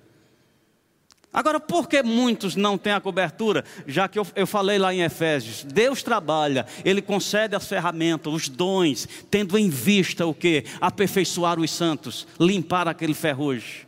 Agora, 1.34 1.60
por 1.60 1.90
que 1.90 2.04
muitos 2.04 2.56
não 2.56 2.78
têm 2.78 2.94
a 2.94 3.02
cobertura? 3.02 3.66
Já 3.88 4.08
que 4.08 4.20
eu, 4.20 4.28
eu, 4.36 4.46
falei 4.46 4.78
lá 4.78 4.94
em 4.94 5.02
Efésios, 5.02 5.64
Deus 5.64 6.04
trabalha, 6.04 6.68
Ele 6.86 7.02
concede 7.02 7.56
as 7.56 7.68
ferramentas, 7.68 8.32
os 8.32 8.48
dons, 8.48 9.08
tendo 9.32 9.58
em 9.58 9.68
vista 9.68 10.28
o 10.28 10.34
que? 10.34 10.64
Aperfeiçoar 10.80 11.60
os 11.60 11.72
santos, 11.72 12.28
limpar 12.40 12.88
aquele 12.88 13.16
ferrugem, 13.16 13.88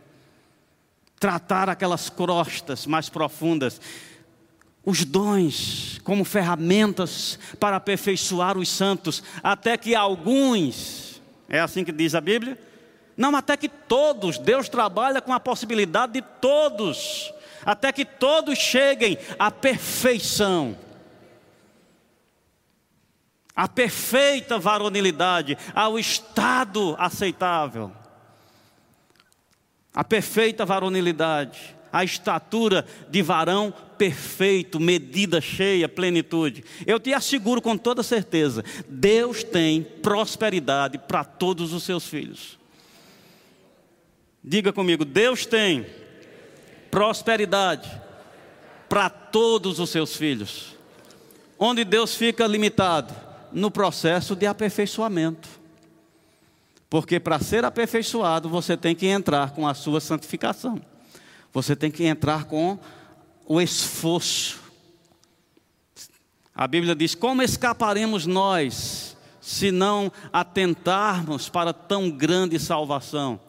tratar 1.19 1.69
aquelas 1.69 2.10
crostas 2.10 2.88
mais 2.88 3.10
profundas. 3.10 3.79
Os 4.84 5.05
dons 5.05 6.01
como 6.03 6.25
ferramentas 6.25 7.38
para 7.60 7.75
aperfeiçoar 7.75 8.58
os 8.58 8.69
santos, 8.69 9.21
até 9.43 9.77
que 9.77 9.93
alguns, 9.93 11.21
é 11.47 11.60
assim 11.60 11.84
que 11.84 11.91
diz 11.91 12.15
a 12.15 12.21
Bíblia? 12.21 12.58
Não, 13.17 13.36
até 13.36 13.56
que 13.56 13.69
todos, 13.69 14.38
Deus 14.38 14.67
trabalha 14.67 15.21
com 15.21 15.34
a 15.34 15.39
possibilidade 15.39 16.13
de 16.13 16.21
todos 16.21 17.34
até 17.65 17.91
que 17.91 18.06
todos 18.06 18.58
cheguem 18.60 19.17
à 19.39 19.49
perfeição. 19.49 20.78
A 23.56 23.67
perfeita 23.67 24.60
varonilidade, 24.60 25.58
ao 25.73 25.97
estado 25.97 26.95
aceitável. 26.99 27.91
A 29.93 30.04
perfeita 30.04 30.65
varonilidade, 30.65 31.75
a 31.91 32.04
estatura 32.04 32.86
de 33.10 33.21
varão 33.21 33.73
perfeito, 33.97 34.78
medida 34.78 35.39
cheia, 35.39 35.88
plenitude. 35.88 36.65
Eu 36.86 36.99
te 36.99 37.13
asseguro 37.13 37.62
com 37.62 37.78
toda 37.78 38.04
certeza: 38.04 38.62
Deus 38.89 39.41
tem 39.41 39.82
prosperidade 39.82 40.97
para 40.97 41.23
todos 41.23 41.71
os 41.71 41.84
seus 41.84 42.06
filhos. 42.06 42.60
Diga 44.47 44.71
comigo: 44.71 45.03
Deus 45.03 45.43
tem 45.47 45.88
prosperidade 46.91 47.89
para 48.88 49.10
todos 49.10 49.79
os 49.79 49.89
seus 49.89 50.15
filhos. 50.15 50.75
Onde 51.58 51.84
Deus 51.84 52.13
fica 52.13 52.45
limitado? 52.45 53.13
No 53.51 53.71
processo 53.71 54.36
de 54.36 54.45
aperfeiçoamento. 54.45 55.49
Porque 56.89 57.19
para 57.19 57.39
ser 57.39 57.65
aperfeiçoado, 57.65 58.47
você 58.47 58.77
tem 58.77 58.93
que 58.93 59.08
entrar 59.08 59.51
com 59.51 59.67
a 59.67 59.73
sua 59.73 59.99
santificação. 59.99 60.79
Você 61.51 61.75
tem 61.75 61.89
que 61.89 62.03
entrar 62.03 62.43
com 62.45 62.77
o 63.47 63.60
esforço. 63.60 64.62
A 66.53 66.67
Bíblia 66.67 66.93
diz: 66.93 67.15
Como 67.15 67.41
escaparemos 67.41 68.27
nós 68.27 69.17
se 69.41 69.71
não 69.71 70.12
atentarmos 70.31 71.49
para 71.49 71.73
tão 71.73 72.12
grande 72.12 72.60
salvação? 72.60 73.39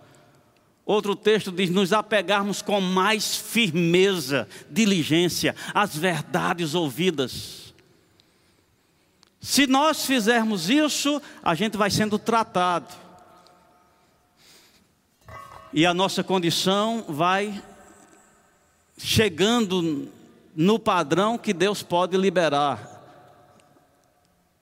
Outro 0.87 1.17
texto 1.17 1.51
diz: 1.51 1.69
nos 1.69 1.93
apegarmos 1.93 2.63
com 2.63 2.81
mais 2.81 3.37
firmeza, 3.37 4.49
diligência, 4.71 5.57
às 5.75 5.97
verdades 5.97 6.77
ouvidas. 6.77 7.75
Se 9.41 9.67
nós 9.67 10.07
fizermos 10.07 10.71
isso, 10.71 11.21
a 11.43 11.55
gente 11.57 11.77
vai 11.77 11.91
sendo 11.91 12.21
tratado. 12.21 12.95
E 15.73 15.85
a 15.85 15.93
nossa 15.93 16.23
condição 16.23 17.05
vai 17.09 17.63
chegando 18.97 20.09
no 20.55 20.79
padrão 20.79 21.37
que 21.37 21.53
Deus 21.53 21.83
pode 21.83 22.17
liberar. 22.17 22.95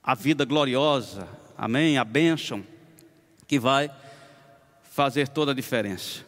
A 0.03 0.13
vida 0.13 0.43
gloriosa, 0.43 1.27
amém? 1.57 1.97
A 1.97 2.03
bênção 2.03 2.63
que 3.47 3.59
vai 3.59 3.91
fazer 4.95 5.27
toda 5.27 5.51
a 5.51 5.53
diferença. 5.53 6.25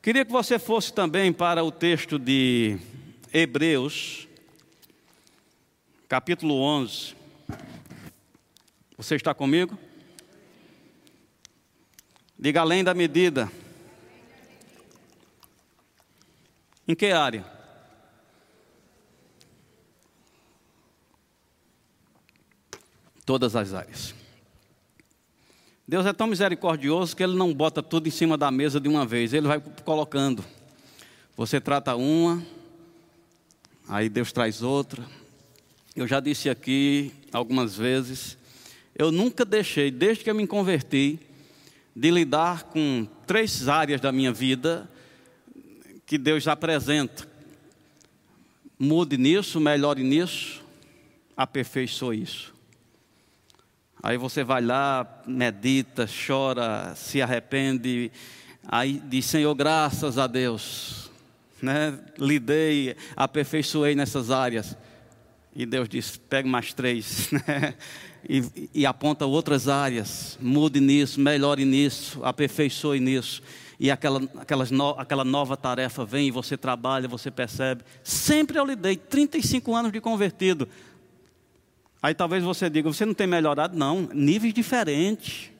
Queria 0.00 0.24
que 0.24 0.30
você 0.30 0.60
fosse 0.60 0.92
também 0.92 1.32
para 1.32 1.64
o 1.64 1.72
texto 1.72 2.20
de 2.20 2.78
Hebreus, 3.34 4.28
capítulo 6.08 6.54
11. 6.54 7.16
Você 8.96 9.16
está 9.16 9.34
comigo? 9.34 9.76
Diga 12.38 12.60
além 12.60 12.84
da 12.84 12.94
medida. 12.94 13.50
Em 16.86 16.94
que 16.94 17.06
área? 17.06 17.44
Todas 23.24 23.56
as 23.56 23.74
áreas. 23.74 24.14
Deus 25.88 26.04
é 26.04 26.12
tão 26.12 26.26
misericordioso 26.26 27.14
que 27.14 27.22
Ele 27.22 27.36
não 27.36 27.54
bota 27.54 27.80
tudo 27.80 28.08
em 28.08 28.10
cima 28.10 28.36
da 28.36 28.50
mesa 28.50 28.80
de 28.80 28.88
uma 28.88 29.06
vez, 29.06 29.32
Ele 29.32 29.46
vai 29.46 29.60
colocando. 29.84 30.44
Você 31.36 31.60
trata 31.60 31.94
uma, 31.94 32.42
aí 33.88 34.08
Deus 34.08 34.32
traz 34.32 34.62
outra. 34.62 35.06
Eu 35.94 36.08
já 36.08 36.18
disse 36.18 36.50
aqui 36.50 37.12
algumas 37.32 37.76
vezes, 37.76 38.36
eu 38.96 39.12
nunca 39.12 39.44
deixei, 39.44 39.92
desde 39.92 40.24
que 40.24 40.30
eu 40.30 40.34
me 40.34 40.44
converti, 40.44 41.20
de 41.94 42.10
lidar 42.10 42.64
com 42.64 43.06
três 43.24 43.68
áreas 43.68 44.00
da 44.00 44.10
minha 44.10 44.32
vida 44.32 44.90
que 46.04 46.18
Deus 46.18 46.48
apresenta. 46.48 47.28
Mude 48.76 49.16
nisso, 49.16 49.60
melhore 49.60 50.02
nisso, 50.02 50.64
aperfeiçoe 51.36 52.22
isso. 52.22 52.55
Aí 54.06 54.16
você 54.16 54.44
vai 54.44 54.62
lá, 54.62 55.04
medita, 55.26 56.06
chora, 56.06 56.94
se 56.94 57.20
arrepende, 57.20 58.12
aí 58.64 59.02
diz: 59.04 59.24
Senhor, 59.24 59.52
graças 59.52 60.16
a 60.16 60.28
Deus, 60.28 61.10
né? 61.60 61.98
lidei, 62.16 62.94
aperfeiçoei 63.16 63.96
nessas 63.96 64.30
áreas. 64.30 64.78
E 65.56 65.66
Deus 65.66 65.88
diz: 65.88 66.16
pegue 66.16 66.48
mais 66.48 66.72
três, 66.72 67.30
né? 67.34 67.74
e, 68.28 68.70
e 68.72 68.86
aponta 68.86 69.26
outras 69.26 69.66
áreas, 69.66 70.38
mude 70.40 70.78
nisso, 70.78 71.20
melhore 71.20 71.64
nisso, 71.64 72.20
aperfeiçoe 72.22 73.00
nisso. 73.00 73.42
E 73.80 73.90
aquela, 73.90 74.22
aquelas 74.36 74.70
no, 74.70 74.90
aquela 74.90 75.24
nova 75.24 75.56
tarefa 75.56 76.04
vem 76.04 76.28
e 76.28 76.30
você 76.30 76.56
trabalha, 76.56 77.08
você 77.08 77.28
percebe. 77.28 77.82
Sempre 78.04 78.56
eu 78.56 78.64
lidei, 78.64 78.96
35 78.96 79.74
anos 79.74 79.90
de 79.90 80.00
convertido. 80.00 80.68
Aí 82.06 82.14
talvez 82.14 82.44
você 82.44 82.70
diga, 82.70 82.88
você 82.88 83.04
não 83.04 83.14
tem 83.14 83.26
melhorado? 83.26 83.76
Não, 83.76 84.08
níveis 84.14 84.54
diferentes. 84.54 85.50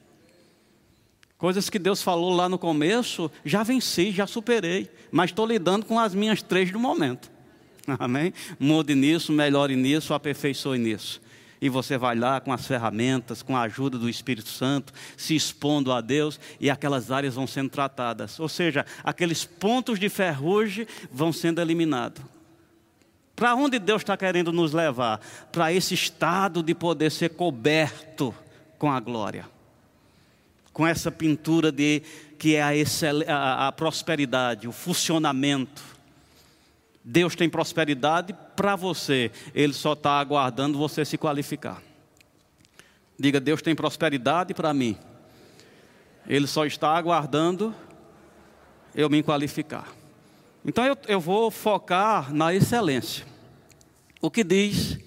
Coisas 1.37 1.69
que 1.69 1.77
Deus 1.77 2.01
falou 2.01 2.33
lá 2.33 2.49
no 2.49 2.57
começo, 2.57 3.29
já 3.45 3.65
venci, 3.65 4.13
já 4.13 4.29
superei. 4.29 4.89
Mas 5.11 5.31
estou 5.31 5.45
lidando 5.45 5.85
com 5.85 5.99
as 5.99 6.15
minhas 6.15 6.43
três 6.43 6.71
do 6.71 6.79
momento. 6.79 7.29
Amém? 7.99 8.33
Mude 8.61 8.95
nisso, 8.95 9.33
melhore 9.33 9.75
nisso, 9.75 10.15
aperfeiçoe 10.15 10.79
nisso. 10.79 11.21
E 11.61 11.69
você 11.69 11.99
vai 11.99 12.15
lá 12.15 12.41
com 12.41 12.53
as 12.53 12.65
ferramentas, 12.65 13.43
com 13.43 13.57
a 13.57 13.63
ajuda 13.63 13.99
do 13.99 14.09
Espírito 14.09 14.49
Santo, 14.49 14.93
se 15.17 15.35
expondo 15.35 15.91
a 15.91 16.01
Deus 16.01 16.39
e 16.61 16.71
aquelas 16.71 17.11
áreas 17.11 17.35
vão 17.35 17.49
sendo 17.49 17.71
tratadas. 17.71 18.39
Ou 18.39 18.49
seja, 18.49 18.87
aqueles 19.03 19.45
pontos 19.45 19.99
de 19.99 20.09
ferrugem 20.09 20.87
vão 21.11 21.33
sendo 21.33 21.61
eliminados. 21.61 22.23
Para 23.37 23.55
onde 23.55 23.79
Deus 23.79 24.03
está 24.03 24.16
querendo 24.16 24.51
nos 24.51 24.72
levar? 24.72 25.20
Para 25.53 25.72
esse 25.72 25.94
estado 25.94 26.62
de 26.62 26.75
poder 26.75 27.11
ser 27.11 27.31
coberto 27.31 28.35
com 28.79 28.90
a 28.90 28.99
glória. 28.99 29.46
Com 30.72 30.87
essa 30.87 31.12
pintura 31.12 31.70
de 31.70 32.03
que 32.38 32.57
é 32.57 32.62
a, 32.62 32.72
a, 33.29 33.68
a 33.68 33.72
prosperidade, 33.72 34.66
o 34.66 34.72
funcionamento 34.72 35.96
Deus 37.09 37.37
tem 37.37 37.49
prosperidade 37.49 38.35
para 38.57 38.75
você, 38.75 39.31
Ele 39.55 39.72
só 39.72 39.92
está 39.92 40.18
aguardando 40.18 40.77
você 40.77 41.05
se 41.05 41.16
qualificar. 41.16 41.81
Diga, 43.16 43.38
Deus 43.38 43.62
tem 43.62 43.77
prosperidade 43.77 44.53
para 44.53 44.75
mim, 44.75 44.99
Ele 46.27 46.49
só 46.49 46.66
está 46.66 46.96
aguardando 46.96 47.72
eu 48.92 49.09
me 49.09 49.22
qualificar. 49.22 49.87
Então 50.69 50.85
eu, 50.85 50.99
eu 51.07 51.21
vou 51.21 51.49
focar 51.49 52.35
na 52.35 52.53
excelência. 52.53 53.25
O 54.21 54.29
que 54.29 54.43
diz 54.43 54.99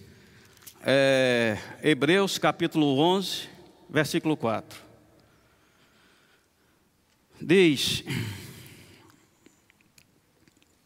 é, 0.82 1.58
Hebreus 1.84 2.38
capítulo 2.38 2.98
11, 2.98 3.50
versículo 3.90 4.38
4. 4.38 4.80
Diz 7.42 8.06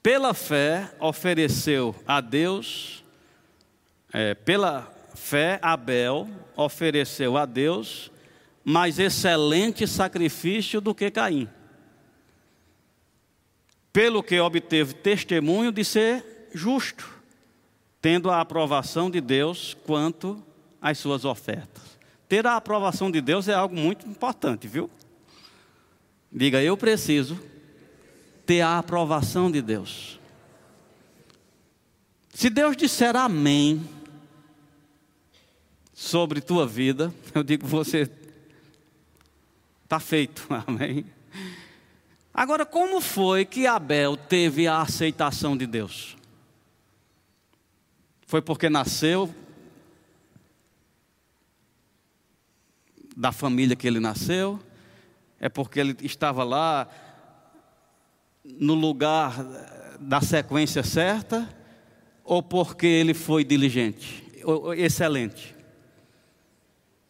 pela 0.02 0.34
fé 0.34 0.92
ofereceu 1.00 1.96
a 2.08 2.20
Deus, 2.20 3.04
é, 4.12 4.34
pela 4.34 4.92
fé 5.14 5.60
Abel 5.62 6.28
ofereceu 6.56 7.38
a 7.38 7.46
Deus 7.46 8.12
mais 8.66 8.98
excelente 8.98 9.86
sacrifício 9.86 10.82
do 10.82 10.96
que 10.96 11.12
Caim, 11.12 11.48
pelo 13.94 14.24
que 14.24 14.40
obteve 14.40 14.96
testemunho 14.96 15.72
de 15.72 15.86
ser 15.86 16.50
justo, 16.52 17.08
tendo 18.02 18.32
a 18.32 18.42
aprovação 18.42 19.10
de 19.10 19.22
Deus 19.22 19.78
quanto 19.86 20.44
às 20.82 20.98
suas 20.98 21.24
ofertas. 21.24 21.84
Ter 22.28 22.48
a 22.48 22.56
aprovação 22.56 23.12
de 23.12 23.22
Deus 23.22 23.48
é 23.48 23.54
algo 23.54 23.76
muito 23.76 24.08
importante, 24.08 24.68
viu? 24.68 24.90
Diga, 26.32 26.64
eu 26.64 26.76
preciso 26.76 27.40
ter 28.44 28.62
a 28.62 28.80
aprovação 28.80 29.52
de 29.52 29.62
Deus. 29.62 30.20
Se 32.34 32.50
Deus 32.50 32.76
disser 32.76 33.16
amém 33.16 33.88
sobre 35.94 36.42
tua 36.42 36.66
vida, 36.66 37.14
eu 37.36 37.44
digo 37.44 37.68
você 37.68 38.10
está 39.84 40.00
feito, 40.00 40.48
amém. 40.66 41.06
Agora, 42.34 42.66
como 42.66 43.00
foi 43.00 43.46
que 43.46 43.68
Abel 43.68 44.18
teve 44.18 44.68
a 44.68 44.82
aceitação 44.82 45.56
de 45.56 45.68
Deus? 45.68 46.18
Foi 48.26 48.42
porque 48.42 48.70
nasceu 48.70 49.34
da 53.16 53.32
família 53.32 53.76
que 53.76 53.86
ele 53.86 54.00
nasceu? 54.00 54.60
É 55.40 55.48
porque 55.48 55.80
ele 55.80 55.96
estava 56.02 56.44
lá 56.44 56.88
no 58.44 58.74
lugar 58.74 59.44
da 60.00 60.20
sequência 60.20 60.82
certa 60.82 61.48
ou 62.24 62.42
porque 62.42 62.88
ele 62.88 63.14
foi 63.14 63.44
diligente, 63.44 64.24
excelente? 64.76 65.56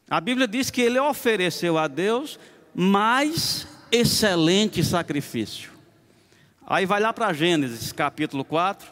A 0.09 0.19
Bíblia 0.19 0.47
diz 0.47 0.69
que 0.69 0.81
ele 0.81 0.99
ofereceu 0.99 1.77
a 1.77 1.88
Deus 1.88 2.38
mais 2.75 3.67
excelente 3.93 4.84
sacrifício. 4.84 5.71
Aí 6.65 6.84
vai 6.84 6.99
lá 6.99 7.13
para 7.13 7.32
Gênesis 7.32 7.91
capítulo 7.91 8.43
4, 8.43 8.91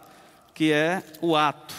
que 0.54 0.72
é 0.72 1.02
o 1.20 1.36
ato. 1.36 1.74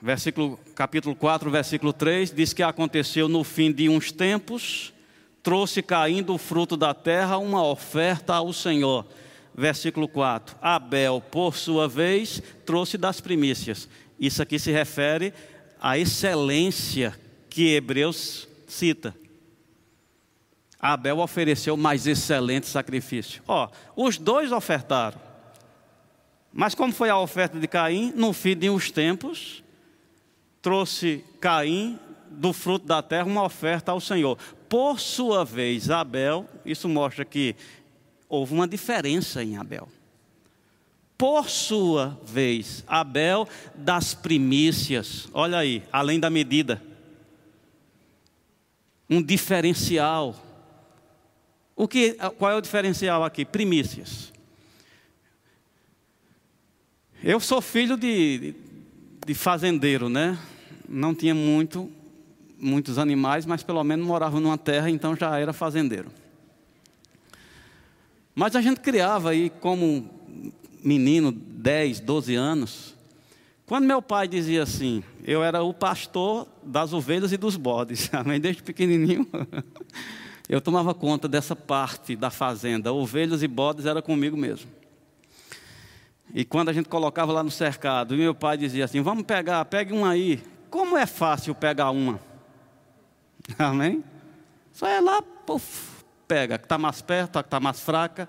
Versículo, 0.00 0.58
capítulo 0.74 1.14
4, 1.14 1.48
versículo 1.48 1.92
3, 1.92 2.32
diz 2.32 2.52
que 2.52 2.64
aconteceu 2.64 3.28
no 3.28 3.44
fim 3.44 3.70
de 3.70 3.88
uns 3.88 4.10
tempos, 4.10 4.92
trouxe 5.40 5.80
caindo 5.80 6.34
o 6.34 6.38
fruto 6.38 6.76
da 6.76 6.92
terra 6.92 7.38
uma 7.38 7.64
oferta 7.64 8.34
ao 8.34 8.52
Senhor. 8.52 9.06
Versículo 9.54 10.08
4: 10.08 10.56
Abel, 10.60 11.22
por 11.30 11.54
sua 11.54 11.86
vez, 11.86 12.42
trouxe 12.66 12.98
das 12.98 13.20
primícias. 13.20 13.88
Isso 14.18 14.42
aqui 14.42 14.58
se 14.58 14.72
refere 14.72 15.32
à 15.80 15.96
excelência 15.96 17.16
que 17.48 17.74
Hebreus 17.74 18.48
cita. 18.72 19.14
Abel 20.80 21.18
ofereceu 21.18 21.76
mais 21.76 22.06
excelente 22.06 22.66
sacrifício. 22.66 23.42
Ó, 23.46 23.68
os 23.94 24.18
dois 24.18 24.50
ofertaram. 24.50 25.20
Mas 26.52 26.74
como 26.74 26.92
foi 26.92 27.08
a 27.08 27.18
oferta 27.18 27.58
de 27.58 27.68
Caim? 27.68 28.12
No 28.16 28.32
fim 28.32 28.56
de 28.56 28.68
uns 28.68 28.90
tempos, 28.90 29.62
trouxe 30.60 31.24
Caim 31.40 31.98
do 32.28 32.52
fruto 32.52 32.86
da 32.86 33.00
terra 33.00 33.26
uma 33.26 33.44
oferta 33.44 33.92
ao 33.92 34.00
Senhor. 34.00 34.36
Por 34.68 34.98
sua 34.98 35.44
vez, 35.44 35.88
Abel, 35.90 36.46
isso 36.64 36.88
mostra 36.88 37.24
que 37.24 37.54
houve 38.28 38.54
uma 38.54 38.66
diferença 38.66 39.42
em 39.42 39.56
Abel. 39.56 39.88
Por 41.16 41.48
sua 41.48 42.18
vez, 42.24 42.82
Abel 42.88 43.48
das 43.74 44.14
primícias, 44.14 45.28
olha 45.32 45.58
aí, 45.58 45.82
além 45.92 46.18
da 46.18 46.28
medida, 46.28 46.82
um 49.12 49.22
diferencial. 49.22 50.34
O 51.76 51.86
que, 51.86 52.14
qual 52.38 52.50
é 52.50 52.54
o 52.56 52.60
diferencial 52.62 53.22
aqui? 53.22 53.44
Primícias. 53.44 54.32
Eu 57.22 57.38
sou 57.38 57.60
filho 57.60 57.96
de, 57.96 58.54
de 59.26 59.34
fazendeiro, 59.34 60.08
né? 60.08 60.38
Não 60.88 61.14
tinha 61.14 61.34
muito, 61.34 61.90
muitos 62.58 62.98
animais, 62.98 63.44
mas 63.44 63.62
pelo 63.62 63.84
menos 63.84 64.06
morava 64.06 64.40
numa 64.40 64.56
terra, 64.56 64.88
então 64.88 65.14
já 65.14 65.38
era 65.38 65.52
fazendeiro. 65.52 66.10
Mas 68.34 68.56
a 68.56 68.62
gente 68.62 68.80
criava 68.80 69.30
aí 69.30 69.50
como 69.60 70.08
menino, 70.82 71.30
10, 71.30 72.00
12 72.00 72.34
anos, 72.34 72.91
quando 73.72 73.86
meu 73.86 74.02
pai 74.02 74.28
dizia 74.28 74.64
assim, 74.64 75.02
eu 75.24 75.42
era 75.42 75.62
o 75.62 75.72
pastor 75.72 76.46
das 76.62 76.92
ovelhas 76.92 77.32
e 77.32 77.38
dos 77.38 77.56
bodes, 77.56 78.12
amém? 78.12 78.38
Desde 78.38 78.62
pequenininho, 78.62 79.26
eu 80.46 80.60
tomava 80.60 80.92
conta 80.92 81.26
dessa 81.26 81.56
parte 81.56 82.14
da 82.14 82.28
fazenda, 82.28 82.92
ovelhas 82.92 83.42
e 83.42 83.48
bodes 83.48 83.86
era 83.86 84.02
comigo 84.02 84.36
mesmo. 84.36 84.70
E 86.34 86.44
quando 86.44 86.68
a 86.68 86.72
gente 86.74 86.86
colocava 86.86 87.32
lá 87.32 87.42
no 87.42 87.50
cercado, 87.50 88.14
e 88.14 88.18
meu 88.18 88.34
pai 88.34 88.58
dizia 88.58 88.84
assim: 88.84 89.00
Vamos 89.00 89.24
pegar, 89.24 89.64
pegue 89.64 89.94
uma 89.94 90.10
aí. 90.10 90.42
Como 90.68 90.94
é 90.94 91.06
fácil 91.06 91.54
pegar 91.54 91.92
uma? 91.92 92.20
Amém? 93.58 94.04
Só 94.70 94.86
é 94.86 95.00
lá, 95.00 95.22
puf, 95.22 96.04
pega, 96.28 96.58
que 96.58 96.66
está 96.66 96.76
mais 96.76 97.00
perto, 97.00 97.38
a 97.38 97.42
que 97.42 97.46
está 97.46 97.58
mais 97.58 97.80
fraca. 97.80 98.28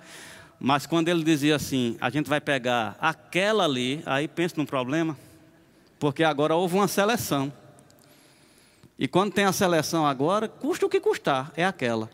Mas 0.58 0.86
quando 0.86 1.10
ele 1.10 1.22
dizia 1.22 1.58
assim, 1.58 1.98
a 2.00 2.10
gente 2.10 2.30
vai 2.30 2.40
pegar 2.40 2.96
aquela 3.02 3.66
ali, 3.66 4.02
aí 4.06 4.26
pensa 4.26 4.56
num 4.56 4.66
problema, 4.66 5.18
porque 6.04 6.22
agora 6.22 6.54
houve 6.54 6.76
uma 6.76 6.90
seleção. 6.90 7.50
E 9.00 9.08
quando 9.08 9.32
tem 9.32 9.46
a 9.46 9.54
seleção 9.54 10.06
agora, 10.06 10.50
custa 10.50 10.86
o 10.86 10.90
que 10.90 11.00
custar, 11.00 11.54
é 11.56 11.64
aquela. 11.64 12.10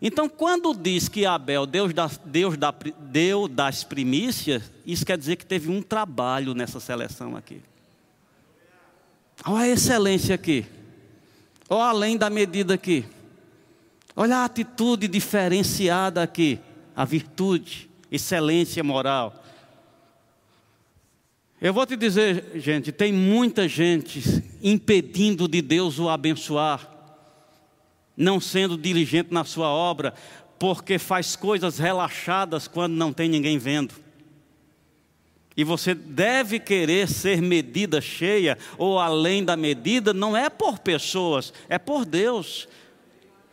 Então, 0.00 0.28
quando 0.28 0.72
diz 0.72 1.08
que 1.08 1.26
Abel 1.26 1.66
Deus, 1.66 1.92
das, 1.92 2.16
Deus 2.24 2.56
da, 2.56 2.72
deu 2.96 3.48
das 3.48 3.82
primícias, 3.82 4.70
isso 4.86 5.04
quer 5.04 5.18
dizer 5.18 5.34
que 5.34 5.44
teve 5.44 5.68
um 5.68 5.82
trabalho 5.82 6.54
nessa 6.54 6.78
seleção 6.78 7.36
aqui. 7.36 7.60
Olha 9.44 9.64
a 9.64 9.68
excelência 9.68 10.36
aqui. 10.36 10.64
Olha 11.68 11.88
além 11.88 12.16
da 12.16 12.30
medida 12.30 12.74
aqui. 12.74 13.04
Olha 14.14 14.36
a 14.36 14.44
atitude 14.44 15.08
diferenciada 15.08 16.22
aqui 16.22 16.60
a 16.94 17.04
virtude, 17.04 17.90
excelência 18.12 18.84
moral. 18.84 19.43
Eu 21.64 21.72
vou 21.72 21.86
te 21.86 21.96
dizer, 21.96 22.44
gente, 22.56 22.92
tem 22.92 23.10
muita 23.10 23.66
gente 23.66 24.22
impedindo 24.62 25.48
de 25.48 25.62
Deus 25.62 25.98
o 25.98 26.10
abençoar, 26.10 26.86
não 28.14 28.38
sendo 28.38 28.76
diligente 28.76 29.32
na 29.32 29.44
sua 29.44 29.68
obra, 29.68 30.12
porque 30.58 30.98
faz 30.98 31.36
coisas 31.36 31.78
relaxadas 31.78 32.68
quando 32.68 32.92
não 32.92 33.14
tem 33.14 33.30
ninguém 33.30 33.56
vendo. 33.56 33.94
E 35.56 35.64
você 35.64 35.94
deve 35.94 36.60
querer 36.60 37.08
ser 37.08 37.40
medida 37.40 37.98
cheia 37.98 38.58
ou 38.76 38.98
além 38.98 39.42
da 39.42 39.56
medida, 39.56 40.12
não 40.12 40.36
é 40.36 40.50
por 40.50 40.80
pessoas, 40.80 41.50
é 41.66 41.78
por 41.78 42.04
Deus. 42.04 42.68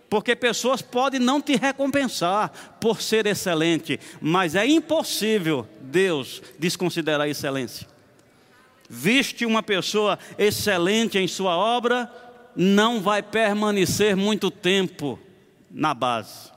Porque 0.10 0.36
pessoas 0.36 0.82
podem 0.82 1.22
não 1.22 1.42
te 1.42 1.56
recompensar 1.56 2.78
por 2.82 3.02
ser 3.02 3.26
excelente, 3.26 3.98
mas 4.20 4.54
é 4.54 4.68
impossível 4.68 5.66
Deus 5.80 6.42
desconsiderar 6.60 7.22
a 7.22 7.30
excelência. 7.30 7.91
Viste 8.94 9.46
uma 9.46 9.64
pessoa 9.64 10.20
excelente 10.38 11.18
em 11.18 11.26
sua 11.26 11.56
obra, 11.56 12.12
não 12.54 13.00
vai 13.00 13.24
permanecer 13.24 14.18
muito 14.18 14.52
tempo 14.52 15.18
na 15.70 15.94
base. 15.94 16.52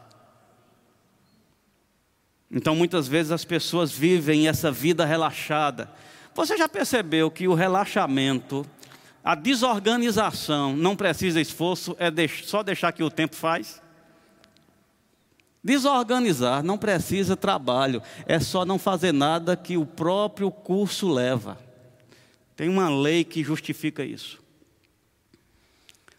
Então, 2.50 2.74
muitas 2.74 3.06
vezes 3.06 3.30
as 3.30 3.44
pessoas 3.44 3.92
vivem 3.92 4.48
essa 4.48 4.68
vida 4.72 5.04
relaxada. 5.04 5.88
Você 6.34 6.56
já 6.56 6.68
percebeu 6.68 7.30
que 7.30 7.46
o 7.46 7.54
relaxamento 7.54 8.66
a 9.22 9.36
desorganização 9.36 10.74
não 10.74 10.96
precisa 10.96 11.40
esforço, 11.40 11.96
é 12.00 12.10
só 12.44 12.64
deixar 12.64 12.90
que 12.90 13.04
o 13.04 13.10
tempo 13.10 13.36
faz. 13.36 13.80
Desorganizar 15.62 16.64
não 16.64 16.76
precisa 16.76 17.36
trabalho, 17.36 18.02
é 18.26 18.40
só 18.40 18.64
não 18.64 18.76
fazer 18.76 19.12
nada 19.12 19.56
que 19.56 19.76
o 19.76 19.86
próprio 19.86 20.50
curso 20.50 21.08
leva. 21.08 21.56
Tem 22.56 22.68
uma 22.68 22.88
lei 22.88 23.24
que 23.24 23.42
justifica 23.42 24.04
isso. 24.04 24.42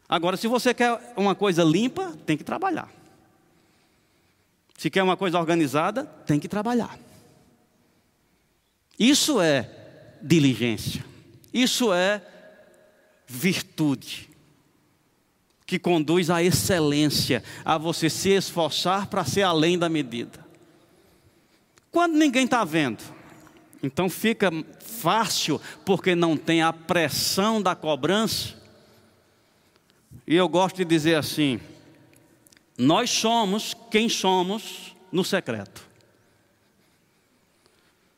Agora, 0.07 0.37
se 0.37 0.47
você 0.47 0.73
quer 0.73 1.13
uma 1.15 1.33
coisa 1.33 1.63
limpa, 1.63 2.15
tem 2.25 2.37
que 2.37 2.43
trabalhar. 2.43 2.91
Se 4.77 4.89
quer 4.89 5.01
uma 5.01 5.17
coisa 5.17 5.39
organizada, 5.39 6.05
tem 6.25 6.39
que 6.39 6.47
trabalhar. 6.47 6.99
Isso 8.99 9.41
é 9.41 9.69
diligência. 10.21 11.03
Isso 11.53 11.93
é 11.93 12.21
virtude 13.27 14.29
que 15.65 15.79
conduz 15.79 16.29
à 16.29 16.43
excelência, 16.43 17.43
a 17.63 17.77
você 17.77 18.09
se 18.09 18.29
esforçar 18.29 19.07
para 19.07 19.25
ser 19.25 19.41
além 19.41 19.79
da 19.79 19.89
medida. 19.89 20.45
Quando 21.91 22.13
ninguém 22.13 22.45
está 22.45 22.63
vendo, 22.63 23.01
então 23.81 24.09
fica 24.09 24.51
fácil, 24.79 25.61
porque 25.85 26.15
não 26.15 26.35
tem 26.35 26.61
a 26.61 26.73
pressão 26.73 27.61
da 27.61 27.75
cobrança. 27.75 28.55
E 30.27 30.35
eu 30.35 30.47
gosto 30.47 30.77
de 30.77 30.85
dizer 30.85 31.15
assim: 31.15 31.59
nós 32.77 33.09
somos 33.09 33.75
quem 33.91 34.09
somos 34.09 34.95
no 35.11 35.23
secreto. 35.23 35.85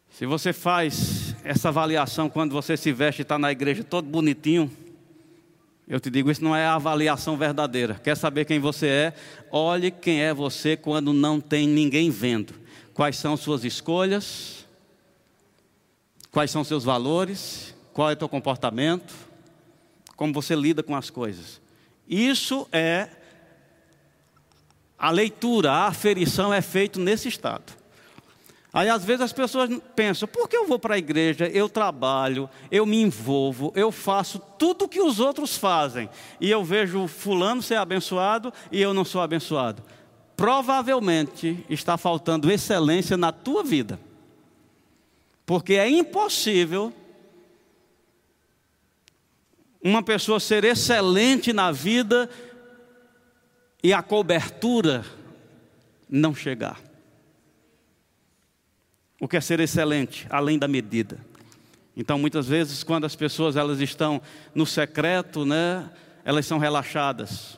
Se 0.10 0.26
você 0.26 0.52
faz 0.52 1.36
essa 1.44 1.70
avaliação 1.70 2.28
quando 2.28 2.52
você 2.52 2.76
se 2.76 2.92
veste 2.92 3.22
e 3.22 3.24
está 3.24 3.38
na 3.38 3.52
igreja 3.52 3.84
todo 3.84 4.10
bonitinho, 4.10 4.72
eu 5.88 6.00
te 6.00 6.10
digo, 6.10 6.30
isso 6.30 6.44
não 6.44 6.56
é 6.56 6.66
a 6.66 6.76
avaliação 6.76 7.38
verdadeira. 7.38 7.96
Quer 8.04 8.18
saber 8.18 8.44
quem 8.44 8.60
você 8.60 8.88
é? 8.88 9.14
Olhe 9.50 9.90
quem 9.90 10.22
é 10.22 10.34
você 10.34 10.76
quando 10.76 11.14
não 11.14 11.40
tem 11.40 11.66
ninguém 11.66 12.10
vendo. 12.10 12.54
Quais 12.94 13.16
são 13.16 13.38
suas 13.38 13.64
escolhas? 13.64 14.67
Quais 16.38 16.52
são 16.52 16.64
seus 16.64 16.84
valores? 16.84 17.74
Qual 17.92 18.12
é 18.12 18.14
o 18.14 18.16
teu 18.16 18.30
comportamento? 18.30 19.12
Como 20.16 20.32
você 20.32 20.56
lida 20.56 20.84
com 20.84 20.96
as 20.96 21.10
coisas? 21.10 21.60
Isso 22.08 22.68
é 22.72 23.10
a 25.00 25.10
leitura, 25.10 25.72
a 25.72 25.88
aferição 25.88 26.54
é 26.54 26.62
feito 26.62 27.00
nesse 27.00 27.28
estado. 27.28 27.74
Aí 28.72 28.88
às 28.88 29.04
vezes 29.04 29.22
as 29.22 29.34
pessoas 29.34 29.68
pensam: 29.96 30.28
por 30.28 30.48
que 30.48 30.56
eu 30.56 30.68
vou 30.68 30.78
para 30.78 30.94
a 30.94 31.00
igreja, 31.00 31.48
eu 31.48 31.68
trabalho, 31.68 32.48
eu 32.70 32.86
me 32.86 33.02
envolvo, 33.02 33.74
eu 33.76 33.92
faço 33.92 34.38
tudo 34.60 34.86
o 34.86 34.88
que 34.88 35.02
os 35.02 35.20
outros 35.20 35.58
fazem, 35.58 36.08
e 36.40 36.52
eu 36.52 36.64
vejo 36.64 37.08
Fulano 37.08 37.64
ser 37.64 37.78
abençoado 37.78 38.54
e 38.72 38.80
eu 38.80 38.94
não 38.94 39.04
sou 39.04 39.22
abençoado? 39.22 39.82
Provavelmente 40.36 41.66
está 41.68 41.98
faltando 41.98 42.52
excelência 42.52 43.18
na 43.18 43.32
tua 43.32 43.64
vida, 43.64 44.00
porque 45.48 45.76
é 45.76 45.90
impossível 45.90 46.94
uma 49.82 50.04
pessoa 50.04 50.42
ser 50.42 50.66
excelente 50.66 51.54
na 51.54 51.72
vida 51.72 52.30
e 53.82 53.94
a 53.94 54.04
cobertura 54.04 55.06
não 56.10 56.36
chegar. 56.36 56.82
O 59.22 59.28
que 59.28 59.38
é 59.38 59.42
ser 59.42 59.62
excelente, 59.62 60.28
além 60.30 60.60
da 60.60 60.68
medida. 60.68 61.18
Então, 61.96 62.20
muitas 62.20 62.46
vezes, 62.46 62.84
quando 62.84 63.06
as 63.06 63.16
pessoas 63.16 63.56
elas 63.56 63.80
estão 63.80 64.22
no 64.54 64.66
secreto, 64.66 65.46
né, 65.46 65.90
elas 66.26 66.46
são 66.46 66.58
relaxadas. 66.58 67.58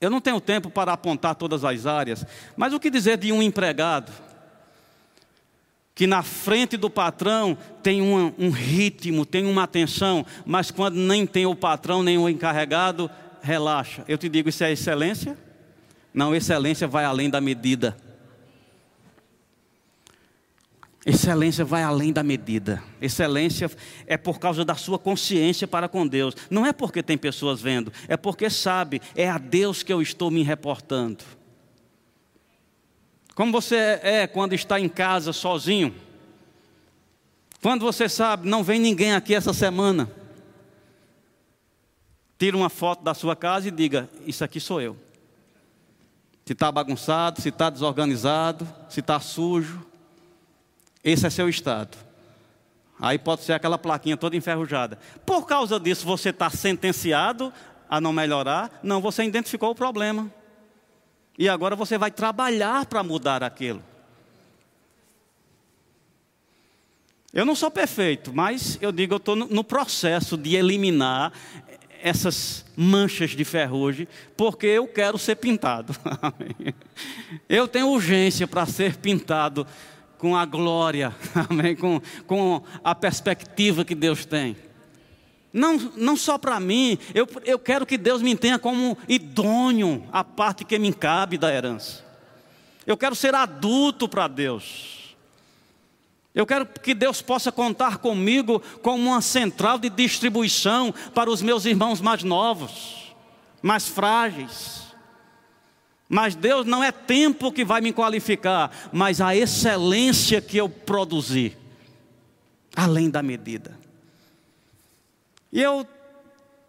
Eu 0.00 0.10
não 0.10 0.20
tenho 0.20 0.40
tempo 0.40 0.70
para 0.70 0.92
apontar 0.92 1.34
todas 1.34 1.64
as 1.64 1.86
áreas, 1.86 2.24
mas 2.56 2.72
o 2.72 2.78
que 2.78 2.88
dizer 2.88 3.18
de 3.18 3.32
um 3.32 3.42
empregado 3.42 4.27
que 5.98 6.06
na 6.06 6.22
frente 6.22 6.76
do 6.76 6.88
patrão 6.88 7.58
tem 7.82 8.00
um, 8.00 8.32
um 8.38 8.50
ritmo, 8.50 9.26
tem 9.26 9.44
uma 9.44 9.64
atenção, 9.64 10.24
mas 10.46 10.70
quando 10.70 10.94
nem 10.94 11.26
tem 11.26 11.44
o 11.44 11.56
patrão 11.56 12.04
nem 12.04 12.16
o 12.16 12.28
encarregado, 12.28 13.10
relaxa. 13.42 14.04
Eu 14.06 14.16
te 14.16 14.28
digo, 14.28 14.48
isso 14.48 14.62
é 14.62 14.70
excelência? 14.70 15.36
Não, 16.14 16.32
excelência 16.36 16.86
vai 16.86 17.04
além 17.04 17.28
da 17.28 17.40
medida. 17.40 17.96
Excelência 21.04 21.64
vai 21.64 21.82
além 21.82 22.12
da 22.12 22.22
medida. 22.22 22.80
Excelência 23.02 23.68
é 24.06 24.16
por 24.16 24.38
causa 24.38 24.64
da 24.64 24.76
sua 24.76 25.00
consciência 25.00 25.66
para 25.66 25.88
com 25.88 26.06
Deus. 26.06 26.36
Não 26.48 26.64
é 26.64 26.72
porque 26.72 27.02
tem 27.02 27.18
pessoas 27.18 27.60
vendo, 27.60 27.92
é 28.06 28.16
porque 28.16 28.48
sabe, 28.48 29.02
é 29.16 29.28
a 29.28 29.36
Deus 29.36 29.82
que 29.82 29.92
eu 29.92 30.00
estou 30.00 30.30
me 30.30 30.44
reportando. 30.44 31.24
Como 33.38 33.52
você 33.52 34.00
é 34.02 34.26
quando 34.26 34.52
está 34.52 34.80
em 34.80 34.88
casa 34.88 35.32
sozinho? 35.32 35.94
Quando 37.62 37.82
você 37.82 38.08
sabe, 38.08 38.48
não 38.48 38.64
vem 38.64 38.80
ninguém 38.80 39.14
aqui 39.14 39.32
essa 39.32 39.52
semana. 39.52 40.10
Tira 42.36 42.56
uma 42.56 42.68
foto 42.68 43.04
da 43.04 43.14
sua 43.14 43.36
casa 43.36 43.68
e 43.68 43.70
diga: 43.70 44.10
Isso 44.26 44.42
aqui 44.42 44.58
sou 44.58 44.80
eu. 44.80 44.96
Se 46.44 46.52
está 46.52 46.72
bagunçado, 46.72 47.40
se 47.40 47.50
está 47.50 47.70
desorganizado, 47.70 48.66
se 48.88 48.98
está 48.98 49.20
sujo, 49.20 49.86
esse 51.04 51.24
é 51.24 51.30
seu 51.30 51.48
estado. 51.48 51.96
Aí 52.98 53.20
pode 53.20 53.42
ser 53.42 53.52
aquela 53.52 53.78
plaquinha 53.78 54.16
toda 54.16 54.34
enferrujada. 54.34 54.98
Por 55.24 55.46
causa 55.46 55.78
disso, 55.78 56.04
você 56.04 56.30
está 56.30 56.50
sentenciado 56.50 57.52
a 57.88 58.00
não 58.00 58.12
melhorar? 58.12 58.80
Não, 58.82 59.00
você 59.00 59.22
identificou 59.22 59.70
o 59.70 59.76
problema. 59.76 60.28
E 61.38 61.48
agora 61.48 61.76
você 61.76 61.96
vai 61.96 62.10
trabalhar 62.10 62.84
para 62.86 63.02
mudar 63.04 63.44
aquilo. 63.44 63.80
Eu 67.32 67.44
não 67.44 67.54
sou 67.54 67.70
perfeito, 67.70 68.32
mas 68.34 68.76
eu 68.80 68.90
digo, 68.90 69.14
eu 69.14 69.18
estou 69.18 69.36
no 69.36 69.62
processo 69.62 70.36
de 70.36 70.56
eliminar 70.56 71.32
essas 72.02 72.64
manchas 72.76 73.30
de 73.30 73.44
ferrugem, 73.44 74.08
porque 74.36 74.66
eu 74.66 74.88
quero 74.88 75.16
ser 75.18 75.36
pintado. 75.36 75.94
eu 77.48 77.68
tenho 77.68 77.88
urgência 77.88 78.46
para 78.46 78.66
ser 78.66 78.96
pintado 78.96 79.66
com 80.16 80.36
a 80.36 80.44
glória? 80.44 81.14
Com, 81.78 82.00
com 82.26 82.62
a 82.82 82.94
perspectiva 82.94 83.84
que 83.84 83.94
Deus 83.94 84.24
tem. 84.24 84.56
Não, 85.58 85.76
não 85.96 86.16
só 86.16 86.38
para 86.38 86.60
mim, 86.60 86.96
eu, 87.12 87.28
eu 87.44 87.58
quero 87.58 87.84
que 87.84 87.98
Deus 87.98 88.22
me 88.22 88.36
tenha 88.36 88.58
como 88.58 88.96
idôneo 89.08 90.06
a 90.12 90.22
parte 90.22 90.64
que 90.64 90.78
me 90.78 90.92
cabe 90.92 91.36
da 91.36 91.52
herança. 91.52 92.04
Eu 92.86 92.96
quero 92.96 93.16
ser 93.16 93.34
adulto 93.34 94.08
para 94.08 94.28
Deus. 94.28 95.16
Eu 96.32 96.46
quero 96.46 96.64
que 96.64 96.94
Deus 96.94 97.20
possa 97.20 97.50
contar 97.50 97.98
comigo 97.98 98.62
como 98.82 99.10
uma 99.10 99.20
central 99.20 99.78
de 99.78 99.90
distribuição 99.90 100.94
para 101.12 101.28
os 101.28 101.42
meus 101.42 101.64
irmãos 101.64 102.00
mais 102.00 102.22
novos, 102.22 103.12
mais 103.60 103.88
frágeis. 103.88 104.84
Mas 106.08 106.36
Deus 106.36 106.64
não 106.64 106.84
é 106.84 106.92
tempo 106.92 107.50
que 107.50 107.64
vai 107.64 107.80
me 107.80 107.92
qualificar, 107.92 108.70
mas 108.92 109.20
a 109.20 109.34
excelência 109.34 110.40
que 110.40 110.56
eu 110.56 110.68
produzi, 110.68 111.56
além 112.76 113.10
da 113.10 113.22
medida. 113.24 113.87
E 115.52 115.62
eu 115.62 115.86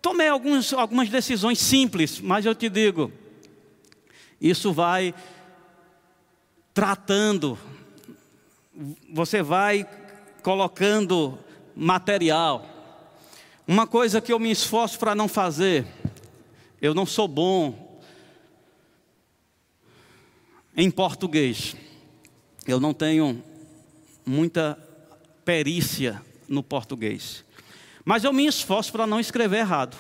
tomei 0.02 0.28
alguns, 0.28 0.74
algumas 0.74 1.10
decisões 1.10 1.60
simples, 1.60 2.20
mas 2.20 2.46
eu 2.46 2.56
te 2.56 2.70
digo, 2.70 3.12
isso 4.40 4.72
vai 4.72 5.14
tratando 6.74 7.58
você 9.12 9.42
vai 9.42 9.88
colocando 10.42 11.38
material. 11.76 12.66
Uma 13.68 13.86
coisa 13.86 14.22
que 14.22 14.32
eu 14.32 14.40
me 14.40 14.52
esforço 14.52 14.98
para 14.98 15.14
não 15.14 15.28
fazer, 15.28 15.86
eu 16.82 16.94
não 16.94 17.06
sou 17.06 17.28
bom 17.28 18.02
em 20.76 20.90
português. 20.90 21.76
Eu 22.66 22.80
não 22.80 22.94
tenho 22.94 23.44
muita 24.26 24.78
perícia 25.44 26.22
no 26.48 26.64
português. 26.64 27.44
Mas 28.04 28.24
eu 28.24 28.34
me 28.34 28.46
esforço 28.46 28.92
para 28.92 29.06
não 29.06 29.20
escrever 29.20 29.58
errado. 29.58 29.98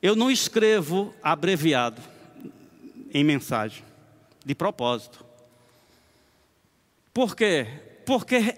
Eu 0.00 0.14
não 0.14 0.30
escrevo 0.30 1.14
abreviado 1.22 2.00
em 3.12 3.24
mensagem, 3.24 3.82
de 4.44 4.54
propósito. 4.54 5.24
Por 7.12 7.34
quê? 7.34 7.66
Porque 8.06 8.54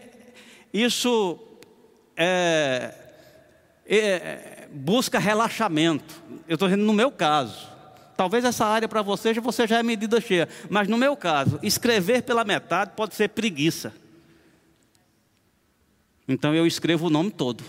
isso 0.72 1.38
é, 2.16 2.94
é, 3.86 4.68
busca 4.70 5.18
relaxamento. 5.18 6.22
Eu 6.46 6.54
estou 6.54 6.68
dizendo 6.68 6.84
no 6.84 6.92
meu 6.92 7.10
caso. 7.10 7.68
Talvez 8.16 8.44
essa 8.44 8.66
área 8.66 8.86
para 8.86 9.00
você, 9.00 9.32
você 9.34 9.66
já 9.66 9.78
é 9.78 9.82
medida 9.82 10.20
cheia. 10.20 10.46
Mas 10.68 10.88
no 10.88 10.98
meu 10.98 11.16
caso, 11.16 11.58
escrever 11.62 12.22
pela 12.22 12.44
metade 12.44 12.92
pode 12.94 13.14
ser 13.14 13.28
preguiça. 13.28 13.94
Então 16.28 16.54
eu 16.54 16.66
escrevo 16.66 17.06
o 17.06 17.10
nome 17.10 17.30
todo. 17.30 17.64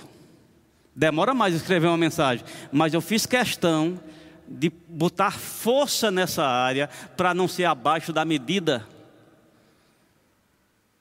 Demora 0.96 1.34
mais 1.34 1.56
escrever 1.56 1.88
uma 1.88 1.98
mensagem. 1.98 2.46
Mas 2.72 2.94
eu 2.94 3.02
fiz 3.02 3.26
questão 3.26 4.00
de 4.48 4.72
botar 4.88 5.32
força 5.32 6.12
nessa 6.12 6.46
área 6.46 6.90
para 7.16 7.34
não 7.34 7.48
ser 7.48 7.66
abaixo 7.66 8.12
da 8.12 8.26
medida. 8.26 8.86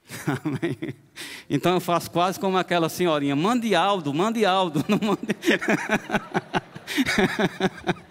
Então 1.52 1.74
eu 1.74 1.80
faço 1.80 2.08
quase 2.12 2.38
como 2.38 2.56
aquela 2.56 2.88
senhorinha, 2.88 3.34
mande 3.34 3.74
Aldo, 3.74 4.14
mande 4.14 4.46
Aldo, 4.46 4.84
não 4.88 5.00
mande. 5.02 5.20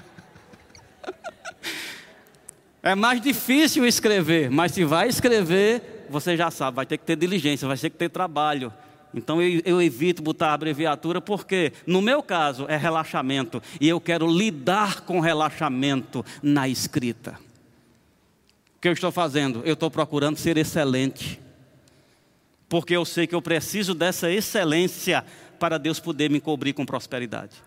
É 2.81 2.95
mais 2.95 3.19
difícil 3.19 3.85
escrever, 3.85 4.49
mas 4.49 4.71
se 4.71 4.85
vai 4.85 5.09
escrever, 5.09 6.05
você 6.09 6.37
já 6.37 6.49
sabe, 6.49 6.77
vai 6.77 6.85
ter 6.85 6.97
que 6.97 7.05
ter 7.05 7.17
diligência, 7.17 7.67
vai 7.67 7.77
ter 7.77 7.89
que 7.89 7.97
ter 7.97 8.09
trabalho. 8.09 8.71
Então 9.13 9.41
eu, 9.41 9.61
eu, 9.65 9.81
evito 9.81 10.21
botar 10.21 10.53
abreviatura 10.53 11.19
porque, 11.19 11.73
no 11.87 12.01
meu 12.01 12.21
caso, 12.21 12.65
é 12.67 12.77
relaxamento 12.77 13.61
e 13.81 13.89
eu 13.89 13.99
quero 13.99 14.27
lidar 14.27 15.01
com 15.01 15.19
relaxamento 15.19 16.23
na 16.43 16.67
escrita. 16.69 17.39
O 18.77 18.81
que 18.81 18.87
eu 18.87 18.93
estou 18.93 19.11
fazendo? 19.11 19.61
Eu 19.65 19.73
estou 19.73 19.89
procurando 19.89 20.37
ser 20.37 20.57
excelente 20.57 21.39
porque 22.69 22.95
eu 22.95 23.03
sei 23.03 23.25
que 23.25 23.33
eu 23.33 23.41
preciso 23.41 23.95
dessa 23.95 24.29
excelência 24.29 25.25
para 25.59 25.79
Deus 25.79 25.99
poder 25.99 26.29
me 26.29 26.39
cobrir 26.39 26.73
com 26.73 26.85
prosperidade. 26.85 27.57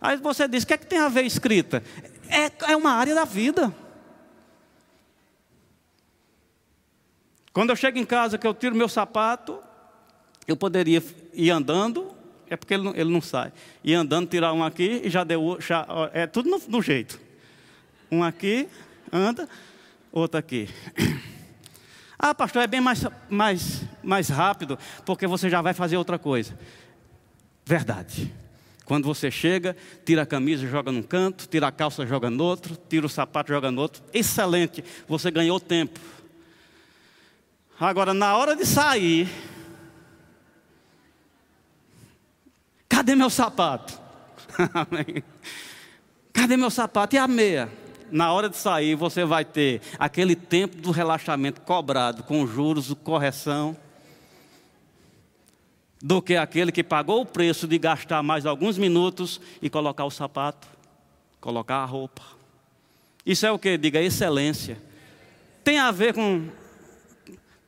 Aí 0.00 0.18
você 0.18 0.46
diz: 0.46 0.62
o 0.62 0.66
que 0.66 0.74
é 0.74 0.78
que 0.78 0.86
tem 0.86 0.98
a 0.98 1.08
ver 1.08 1.24
escrita? 1.24 1.82
É, 2.28 2.72
é 2.72 2.76
uma 2.76 2.92
área 2.92 3.14
da 3.14 3.24
vida. 3.24 3.74
Quando 7.52 7.70
eu 7.70 7.76
chego 7.76 7.98
em 7.98 8.04
casa, 8.04 8.38
que 8.38 8.46
eu 8.46 8.54
tiro 8.54 8.76
meu 8.76 8.88
sapato, 8.88 9.58
eu 10.46 10.56
poderia 10.56 11.02
ir 11.32 11.50
andando, 11.50 12.10
é 12.48 12.56
porque 12.56 12.74
ele 12.74 12.82
não, 12.82 12.94
ele 12.94 13.10
não 13.10 13.20
sai. 13.20 13.52
Ir 13.84 13.94
andando, 13.94 14.28
tirar 14.28 14.52
um 14.52 14.64
aqui 14.64 15.02
e 15.04 15.10
já 15.10 15.22
deu. 15.22 15.58
Já, 15.60 15.86
é 16.12 16.26
tudo 16.26 16.50
no, 16.50 16.60
no 16.66 16.82
jeito. 16.82 17.20
Um 18.10 18.24
aqui, 18.24 18.68
anda, 19.12 19.48
outro 20.12 20.38
aqui. 20.38 20.68
Ah, 22.22 22.34
pastor, 22.34 22.60
é 22.60 22.66
bem 22.66 22.82
mais, 22.82 23.02
mais, 23.30 23.82
mais 24.02 24.28
rápido, 24.28 24.78
porque 25.06 25.26
você 25.26 25.48
já 25.48 25.62
vai 25.62 25.72
fazer 25.72 25.96
outra 25.96 26.18
coisa. 26.18 26.54
Verdade. 27.64 28.30
Quando 28.84 29.06
você 29.06 29.30
chega, 29.30 29.74
tira 30.04 30.22
a 30.22 30.26
camisa, 30.26 30.66
joga 30.66 30.92
num 30.92 31.02
canto, 31.02 31.46
tira 31.46 31.68
a 31.68 31.72
calça, 31.72 32.04
joga 32.06 32.28
no 32.28 32.44
outro, 32.44 32.76
tira 32.90 33.06
o 33.06 33.08
sapato, 33.08 33.50
joga 33.50 33.70
no 33.70 33.80
outro. 33.80 34.02
Excelente, 34.12 34.84
você 35.08 35.30
ganhou 35.30 35.58
tempo. 35.58 35.98
Agora, 37.78 38.12
na 38.12 38.36
hora 38.36 38.54
de 38.54 38.66
sair, 38.66 39.26
cadê 43.00 43.14
meu 43.14 43.30
sapato? 43.30 43.98
cadê 46.34 46.54
meu 46.54 46.68
sapato? 46.70 47.16
E 47.16 47.18
a 47.18 47.26
meia? 47.26 47.72
na 48.12 48.32
hora 48.32 48.48
de 48.48 48.56
sair, 48.56 48.96
você 48.96 49.24
vai 49.24 49.44
ter 49.44 49.80
aquele 49.96 50.34
tempo 50.34 50.76
do 50.76 50.90
relaxamento 50.90 51.60
cobrado 51.60 52.24
com 52.24 52.44
juros, 52.44 52.92
correção, 53.04 53.76
do 56.02 56.20
que 56.20 56.34
aquele 56.34 56.72
que 56.72 56.82
pagou 56.82 57.20
o 57.20 57.26
preço 57.26 57.68
de 57.68 57.78
gastar 57.78 58.20
mais 58.20 58.44
alguns 58.44 58.76
minutos 58.76 59.40
e 59.62 59.70
colocar 59.70 60.04
o 60.04 60.10
sapato, 60.10 60.66
colocar 61.40 61.76
a 61.76 61.84
roupa. 61.84 62.22
Isso 63.24 63.46
é 63.46 63.52
o 63.52 63.60
que? 63.60 63.78
Diga 63.78 64.02
excelência. 64.02 64.76
Tem 65.62 65.78
a 65.78 65.92
ver 65.92 66.12
com. 66.12 66.48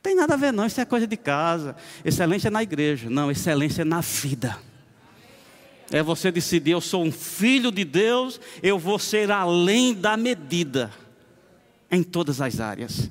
Tem 0.01 0.13
nada 0.13 0.33
a 0.33 0.37
ver, 0.37 0.51
não. 0.51 0.65
Isso 0.65 0.81
é 0.81 0.85
coisa 0.85 1.07
de 1.07 1.15
casa. 1.15 1.73
Excelência 2.03 2.49
é 2.49 2.51
na 2.51 2.61
igreja. 2.61 3.09
Não, 3.09 3.31
excelência 3.31 3.83
é 3.83 3.85
na 3.85 4.01
vida. 4.01 4.59
É 5.91 6.01
você 6.01 6.31
decidir: 6.31 6.71
eu 6.71 6.81
sou 6.81 7.03
um 7.03 7.11
filho 7.11 7.71
de 7.71 7.83
Deus, 7.83 8.39
eu 8.61 8.77
vou 8.79 8.97
ser 8.99 9.31
além 9.31 9.93
da 9.93 10.17
medida, 10.17 10.91
em 11.91 12.03
todas 12.03 12.41
as 12.41 12.59
áreas. 12.59 13.09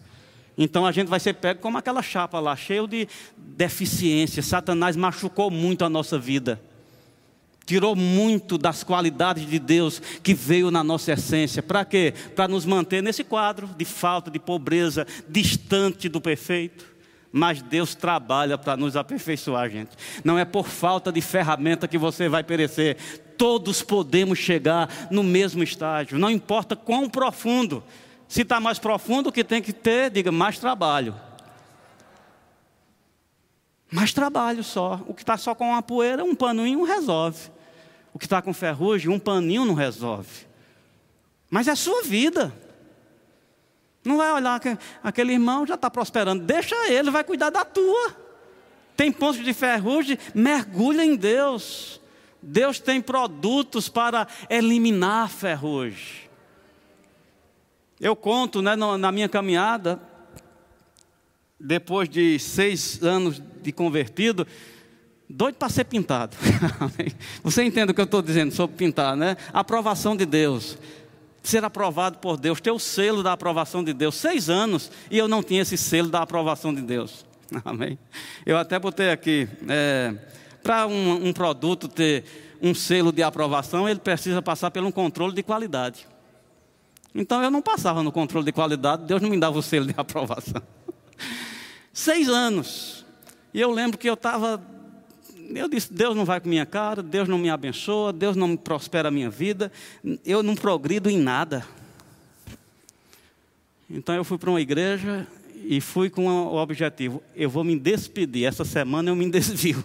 Então 0.57 0.85
a 0.85 0.93
gente 0.93 1.09
vai 1.09 1.19
ser 1.19 1.35
pego 1.35 1.61
como 1.61 1.79
aquela 1.79 2.03
chapa 2.03 2.39
lá, 2.39 2.55
cheio 2.55 2.87
de 2.87 3.09
deficiência. 3.37 4.43
Satanás 4.43 4.97
machucou 4.97 5.51
muito 5.51 5.85
a 5.85 5.89
nossa 5.89 6.19
vida, 6.19 6.61
tirou 7.65 7.97
muito 7.97 8.59
das 8.59 8.85
qualidades 8.85 9.49
de 9.49 9.59
Deus 9.59 10.01
que 10.23 10.35
veio 10.35 10.71
na 10.71 10.85
nossa 10.85 11.13
essência. 11.13 11.63
Para 11.63 11.85
quê? 11.85 12.13
Para 12.37 12.49
nos 12.49 12.67
manter 12.67 13.03
nesse 13.03 13.25
quadro 13.25 13.67
de 13.67 13.85
falta, 13.85 14.31
de 14.31 14.39
pobreza, 14.39 15.07
distante 15.29 16.09
do 16.09 16.21
perfeito 16.21 16.92
mas 17.33 17.63
Deus 17.63 17.95
trabalha 17.95 18.59
para 18.59 18.77
nos 18.77 18.95
aperfeiçoar, 18.95 19.71
gente. 19.71 19.91
Não 20.23 20.39
é 20.39 20.45
por 20.45 20.69
falta 20.69 21.11
de 21.11 21.23
ferramenta 21.23 21.89
que 21.89 21.97
você 21.97 22.29
vai 22.29 22.45
perecer. 22.45 22.99
Todos 23.39 23.83
podemos 23.83 24.39
chegar 24.39 25.09
no 25.11 25.23
mesmo 25.23 25.63
estágio, 25.63 26.19
não 26.19 26.31
importa 26.31 26.77
quão 26.77 27.09
profundo. 27.09 27.83
Se 28.29 28.43
está 28.43 28.61
mais 28.61 28.79
profundo, 28.79 29.31
o 29.31 29.33
que 29.33 29.43
tem 29.43 29.63
que 29.63 29.73
ter, 29.73 30.11
diga, 30.11 30.31
mais 30.31 30.59
trabalho. 30.59 31.15
Mais 33.91 34.13
trabalho 34.13 34.65
só. 34.65 35.01
O 35.07 35.13
que 35.13 35.23
está 35.23 35.37
só 35.37 35.55
com 35.55 35.71
uma 35.71 35.83
poeira, 35.83 36.25
um 36.25 36.35
paninho 36.35 36.83
resolve. 36.85 37.51
O 38.15 38.19
que 38.19 38.25
está 38.27 38.41
com 38.41 38.55
ferrugem, 38.55 39.11
um 39.11 39.19
paninho 39.19 39.65
não 39.65 39.75
resolve. 39.75 40.47
Mas 41.51 41.69
é 41.69 41.73
a 41.73 41.77
sua 41.77 42.03
vida. 42.03 42.53
Não 44.05 44.17
vai 44.17 44.33
olhar 44.33 44.59
que 44.59 44.77
aquele 45.03 45.33
irmão 45.33 45.67
já 45.67 45.75
está 45.75 45.91
prosperando. 45.91 46.45
Deixa 46.45 46.75
ele, 46.91 47.11
vai 47.11 47.23
cuidar 47.23 47.51
da 47.51 47.65
tua. 47.65 48.17
Tem 48.97 49.13
pontos 49.13 49.43
de 49.43 49.53
ferrugem, 49.53 50.19
mergulha 50.35 51.05
em 51.05 51.17
Deus. 51.17 52.01
Deus 52.43 52.81
tem 52.81 53.01
produtos 53.01 53.89
para 53.89 54.27
eliminar 54.51 55.29
ferrugem. 55.29 56.23
Eu 58.01 58.17
conto 58.17 58.61
né, 58.61 58.75
na 58.75 59.13
minha 59.13 59.29
caminhada, 59.29 60.01
depois 61.59 62.09
de 62.09 62.39
seis 62.41 63.01
anos 63.03 63.41
de 63.63 63.71
convertido, 63.71 64.47
Doido 65.35 65.55
para 65.55 65.71
ser 65.71 65.85
pintado. 65.85 66.37
Você 67.43 67.63
entende 67.63 67.91
o 67.91 67.95
que 67.95 68.01
eu 68.03 68.05
estou 68.05 68.21
dizendo 68.21 68.53
sobre 68.53 68.77
pintar, 68.77 69.17
né? 69.17 69.35
Aprovação 69.51 70.15
de 70.15 70.27
Deus. 70.27 70.77
Ser 71.43 71.65
aprovado 71.65 72.19
por 72.19 72.37
Deus, 72.37 72.61
ter 72.61 72.71
o 72.71 72.79
selo 72.79 73.23
da 73.23 73.33
aprovação 73.33 73.83
de 73.83 73.93
Deus. 73.93 74.15
Seis 74.15 74.49
anos 74.49 74.91
e 75.11 75.19
eu 75.19 75.27
não 75.27 75.43
tinha 75.43 75.63
esse 75.63 75.77
selo 75.77 76.09
da 76.09 76.23
aprovação 76.23 76.73
de 76.73 76.83
Deus. 76.83 77.25
Amém. 77.65 77.99
Eu 78.47 78.57
até 78.57 78.79
botei 78.79 79.11
aqui. 79.11 79.49
É, 79.69 80.15
para 80.63 80.87
um, 80.87 81.29
um 81.29 81.33
produto 81.33 81.89
ter 81.89 82.25
um 82.63 82.75
selo 82.75 83.13
de 83.13 83.23
aprovação, 83.23 83.89
ele 83.89 83.99
precisa 83.99 84.41
passar 84.41 84.71
por 84.71 84.83
um 84.85 84.93
controle 84.93 85.35
de 85.35 85.43
qualidade. 85.43 86.07
Então 87.15 87.43
eu 87.43 87.51
não 87.51 87.61
passava 87.61 88.03
no 88.03 88.13
controle 88.13 88.47
de 88.47 88.53
qualidade, 88.53 89.05
Deus 89.05 89.21
não 89.21 89.29
me 89.29 89.39
dava 89.39 89.59
o 89.59 89.63
selo 89.63 89.87
de 89.87 89.95
aprovação. 89.99 90.63
Seis 91.93 92.29
anos. 92.29 93.05
E 93.53 93.61
eu 93.61 93.71
lembro 93.71 93.99
que 93.99 94.09
eu 94.09 94.15
estava. 94.15 94.63
Eu 95.51 95.69
disse: 95.69 95.93
Deus 95.93 96.17
não 96.17 96.25
vai 96.25 96.41
com 96.41 96.49
minha 96.49 96.67
cara, 96.67 97.03
Deus 97.03 97.29
não 97.29 97.39
me 97.39 97.51
abençoa, 97.51 98.13
Deus 98.13 98.37
não 98.37 98.49
me 98.49 98.57
prospera 98.57 99.09
a 99.09 99.11
minha 99.11 99.31
vida, 99.31 99.73
eu 100.25 100.43
não 100.43 100.55
progrido 100.55 101.11
em 101.11 101.19
nada. 101.19 101.67
Então 103.91 104.15
eu 104.15 104.25
fui 104.25 104.39
para 104.39 104.49
uma 104.49 104.61
igreja 104.61 105.27
e 105.65 105.81
fui 105.81 106.09
com 106.09 106.27
o 106.27 106.57
objetivo: 106.57 107.23
eu 107.35 107.51
vou 107.51 107.65
me 107.65 107.79
despedir. 107.79 108.47
Essa 108.47 108.65
semana 108.65 109.11
eu 109.11 109.17
me 109.17 109.29
desvio. 109.31 109.85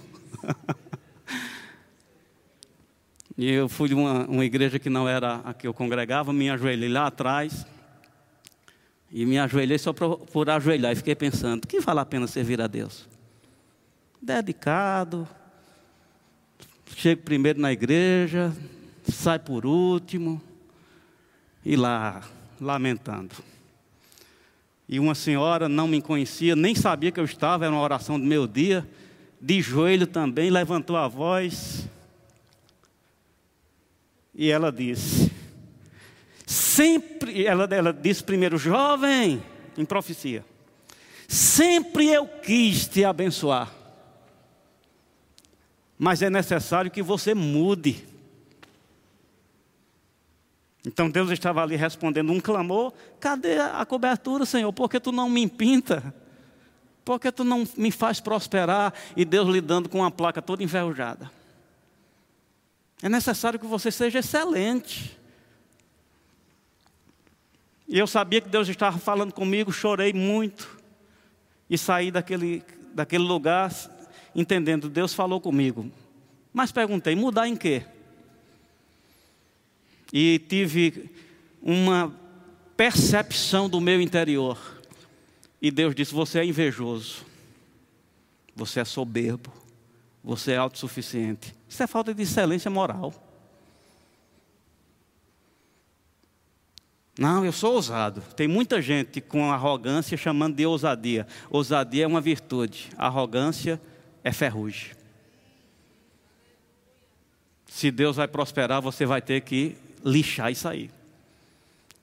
e 3.37 3.51
eu 3.51 3.67
fui 3.67 3.89
de 3.89 3.95
uma, 3.95 4.25
uma 4.25 4.45
igreja 4.45 4.79
que 4.79 4.89
não 4.89 5.07
era 5.07 5.41
a 5.43 5.53
que 5.53 5.67
eu 5.67 5.73
congregava, 5.73 6.31
me 6.31 6.49
ajoelhei 6.49 6.89
lá 6.89 7.07
atrás. 7.07 7.65
E 9.11 9.25
me 9.25 9.39
ajoelhei 9.39 9.77
só 9.77 9.93
por, 9.93 10.17
por 10.17 10.49
ajoelhar. 10.49 10.91
E 10.91 10.95
fiquei 10.95 11.15
pensando: 11.15 11.67
que 11.67 11.79
vale 11.79 11.99
a 11.99 12.05
pena 12.05 12.27
servir 12.27 12.61
a 12.61 12.67
Deus? 12.67 13.07
Dedicado, 14.21 15.27
chego 16.97 17.21
primeiro 17.21 17.61
na 17.61 17.71
igreja, 17.71 18.51
sai 19.03 19.37
por 19.37 19.67
último, 19.67 20.41
e 21.63 21.75
lá, 21.75 22.23
lamentando. 22.59 23.35
E 24.89 24.99
uma 24.99 25.13
senhora 25.13 25.69
não 25.69 25.87
me 25.87 26.01
conhecia, 26.01 26.55
nem 26.55 26.73
sabia 26.73 27.11
que 27.11 27.19
eu 27.19 27.23
estava, 27.23 27.65
era 27.65 27.73
uma 27.73 27.83
oração 27.83 28.19
do 28.19 28.25
meu 28.25 28.47
dia 28.47 28.87
de 29.39 29.61
joelho 29.61 30.07
também, 30.07 30.49
levantou 30.49 30.97
a 30.97 31.07
voz 31.07 31.87
e 34.33 34.49
ela 34.49 34.71
disse: 34.71 35.31
Sempre, 36.47 37.45
ela, 37.45 37.65
ela 37.65 37.93
disse 37.93 38.23
primeiro, 38.23 38.57
jovem, 38.57 39.43
em 39.77 39.85
profecia, 39.85 40.43
sempre 41.27 42.07
eu 42.07 42.27
quis 42.27 42.87
te 42.87 43.05
abençoar, 43.05 43.71
mas 45.97 46.21
é 46.21 46.29
necessário 46.29 46.91
que 46.91 47.01
você 47.01 47.33
mude. 47.33 48.05
Então 50.85 51.09
Deus 51.09 51.31
estava 51.31 51.61
ali 51.63 51.75
respondendo 51.75 52.31
um 52.31 52.39
clamor: 52.39 52.93
cadê 53.19 53.59
a 53.59 53.85
cobertura, 53.85 54.45
Senhor? 54.45 54.71
Por 54.71 54.89
que 54.89 54.99
tu 54.99 55.11
não 55.11 55.29
me 55.29 55.47
pinta? 55.47 56.13
Por 57.03 57.19
que 57.19 57.31
tu 57.31 57.43
não 57.43 57.65
me 57.77 57.89
faz 57.89 58.19
prosperar 58.19 58.93
e 59.15 59.23
Deus 59.23 59.47
lidando 59.47 59.89
com 59.89 59.99
uma 59.99 60.11
placa 60.11 60.41
toda 60.41 60.63
enferrujada? 60.63 61.31
É 63.01 63.07
necessário 63.07 63.59
que 63.59 63.65
você 63.65 63.91
seja 63.91 64.19
excelente. 64.19 65.17
E 67.87 67.97
eu 67.97 68.05
sabia 68.05 68.41
que 68.41 68.49
Deus 68.49 68.67
estava 68.67 68.97
falando 68.97 69.33
comigo, 69.33 69.71
chorei 69.71 70.11
muito. 70.11 70.77
E 71.69 71.77
saí 71.77 72.11
daquele, 72.11 72.63
daquele 72.93 73.23
lugar 73.23 73.71
entendendo, 74.37 74.87
Deus 74.87 75.15
falou 75.15 75.41
comigo. 75.41 75.91
Mas 76.53 76.71
perguntei, 76.71 77.15
mudar 77.15 77.47
em 77.47 77.55
quê? 77.55 77.83
E 80.13 80.39
tive 80.47 81.09
uma 81.61 82.13
percepção 82.77 83.67
do 83.67 83.81
meu 83.81 83.99
interior 83.99 84.57
e 85.61 85.71
Deus 85.71 85.95
disse: 85.95 86.13
Você 86.13 86.39
é 86.39 86.45
invejoso, 86.45 87.25
você 88.55 88.79
é 88.79 88.85
soberbo, 88.85 89.51
você 90.23 90.51
é 90.53 90.57
autossuficiente. 90.57 91.53
Isso 91.67 91.81
é 91.81 91.87
falta 91.87 92.13
de 92.13 92.21
excelência 92.21 92.69
moral. 92.71 93.13
Não, 97.19 97.43
eu 97.43 97.51
sou 97.51 97.73
ousado. 97.73 98.21
Tem 98.35 98.47
muita 98.47 98.79
gente 98.79 99.19
com 99.19 99.51
arrogância 99.51 100.15
chamando 100.15 100.55
de 100.55 100.67
ousadia. 100.67 101.25
Ousadia 101.49 102.03
é 102.03 102.07
uma 102.07 102.21
virtude, 102.21 102.89
arrogância 102.95 103.81
é 103.83 103.96
ferrugem. 104.31 104.91
Se 107.67 107.91
Deus 107.91 108.15
vai 108.15 108.27
prosperar, 108.27 108.81
você 108.81 109.05
vai 109.05 109.21
ter 109.21 109.41
que 109.41 109.77
lixar 110.03 110.51
isso 110.51 110.67
aí. 110.67 110.89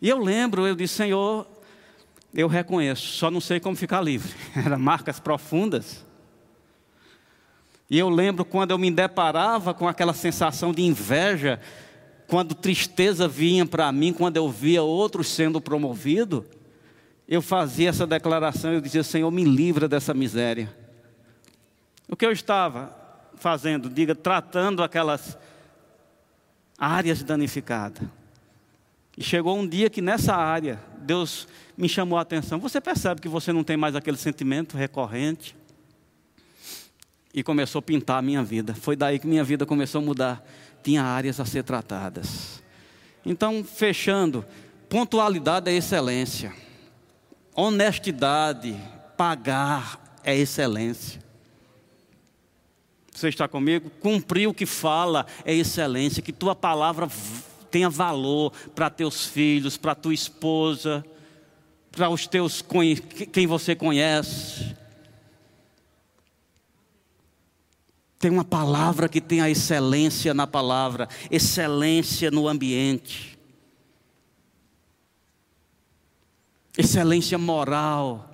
E 0.00 0.08
eu 0.08 0.18
lembro, 0.18 0.66
eu 0.66 0.74
disse, 0.74 0.94
Senhor, 0.94 1.46
eu 2.32 2.46
reconheço, 2.46 3.02
só 3.02 3.30
não 3.30 3.40
sei 3.40 3.58
como 3.58 3.76
ficar 3.76 4.00
livre. 4.00 4.32
Eram 4.54 4.78
marcas 4.78 5.18
profundas. 5.18 6.04
E 7.88 7.98
eu 7.98 8.08
lembro 8.08 8.44
quando 8.44 8.70
eu 8.70 8.78
me 8.78 8.90
deparava 8.90 9.74
com 9.74 9.88
aquela 9.88 10.14
sensação 10.14 10.72
de 10.72 10.82
inveja, 10.82 11.60
quando 12.26 12.54
tristeza 12.54 13.28
vinha 13.28 13.66
para 13.66 13.90
mim, 13.92 14.12
quando 14.12 14.36
eu 14.36 14.50
via 14.50 14.82
outros 14.82 15.28
sendo 15.28 15.60
promovidos, 15.60 16.44
eu 17.28 17.40
fazia 17.40 17.88
essa 17.88 18.06
declaração, 18.06 18.72
eu 18.72 18.80
dizia, 18.80 19.02
Senhor, 19.02 19.30
me 19.30 19.44
livra 19.44 19.88
dessa 19.88 20.12
miséria. 20.12 20.83
O 22.08 22.16
que 22.16 22.26
eu 22.26 22.32
estava 22.32 22.94
fazendo? 23.36 23.88
Diga, 23.88 24.14
tratando 24.14 24.82
aquelas 24.82 25.38
áreas 26.78 27.22
danificadas. 27.22 28.06
E 29.16 29.22
chegou 29.22 29.56
um 29.56 29.66
dia 29.66 29.88
que 29.88 30.02
nessa 30.02 30.34
área, 30.34 30.80
Deus 30.98 31.46
me 31.76 31.88
chamou 31.88 32.18
a 32.18 32.22
atenção. 32.22 32.58
Você 32.58 32.80
percebe 32.80 33.20
que 33.20 33.28
você 33.28 33.52
não 33.52 33.62
tem 33.62 33.76
mais 33.76 33.94
aquele 33.94 34.16
sentimento 34.16 34.76
recorrente? 34.76 35.56
E 37.32 37.42
começou 37.42 37.78
a 37.78 37.82
pintar 37.82 38.18
a 38.18 38.22
minha 38.22 38.42
vida. 38.42 38.74
Foi 38.74 38.96
daí 38.96 39.18
que 39.18 39.26
minha 39.26 39.44
vida 39.44 39.64
começou 39.64 40.00
a 40.00 40.04
mudar. 40.04 40.44
Tinha 40.82 41.02
áreas 41.02 41.40
a 41.40 41.44
ser 41.44 41.62
tratadas. 41.62 42.62
Então, 43.24 43.64
fechando, 43.64 44.44
pontualidade 44.88 45.70
é 45.70 45.74
excelência. 45.74 46.52
Honestidade, 47.54 48.76
pagar 49.16 50.18
é 50.22 50.36
excelência. 50.36 51.23
Você 53.14 53.28
está 53.28 53.46
comigo? 53.46 53.90
Cumprir 54.00 54.48
o 54.48 54.54
que 54.54 54.66
fala 54.66 55.24
é 55.44 55.54
excelência. 55.54 56.20
Que 56.20 56.32
tua 56.32 56.54
palavra 56.54 57.08
tenha 57.70 57.88
valor 57.88 58.52
para 58.74 58.90
teus 58.90 59.24
filhos, 59.24 59.76
para 59.76 59.94
tua 59.94 60.12
esposa, 60.12 61.04
para 61.92 62.10
os 62.10 62.26
teus 62.26 62.62
quem 63.32 63.46
você 63.46 63.76
conhece. 63.76 64.74
Tem 68.18 68.32
uma 68.32 68.44
palavra 68.44 69.08
que 69.08 69.20
tem 69.20 69.40
a 69.40 69.48
excelência 69.48 70.34
na 70.34 70.46
palavra, 70.46 71.08
excelência 71.30 72.30
no 72.30 72.48
ambiente, 72.48 73.38
excelência 76.76 77.38
moral, 77.38 78.33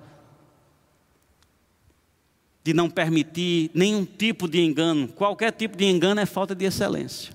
de 2.63 2.73
não 2.73 2.89
permitir 2.89 3.71
nenhum 3.73 4.05
tipo 4.05 4.47
de 4.47 4.61
engano. 4.61 5.07
Qualquer 5.07 5.51
tipo 5.51 5.75
de 5.75 5.85
engano 5.85 6.21
é 6.21 6.25
falta 6.25 6.53
de 6.53 6.65
excelência. 6.65 7.33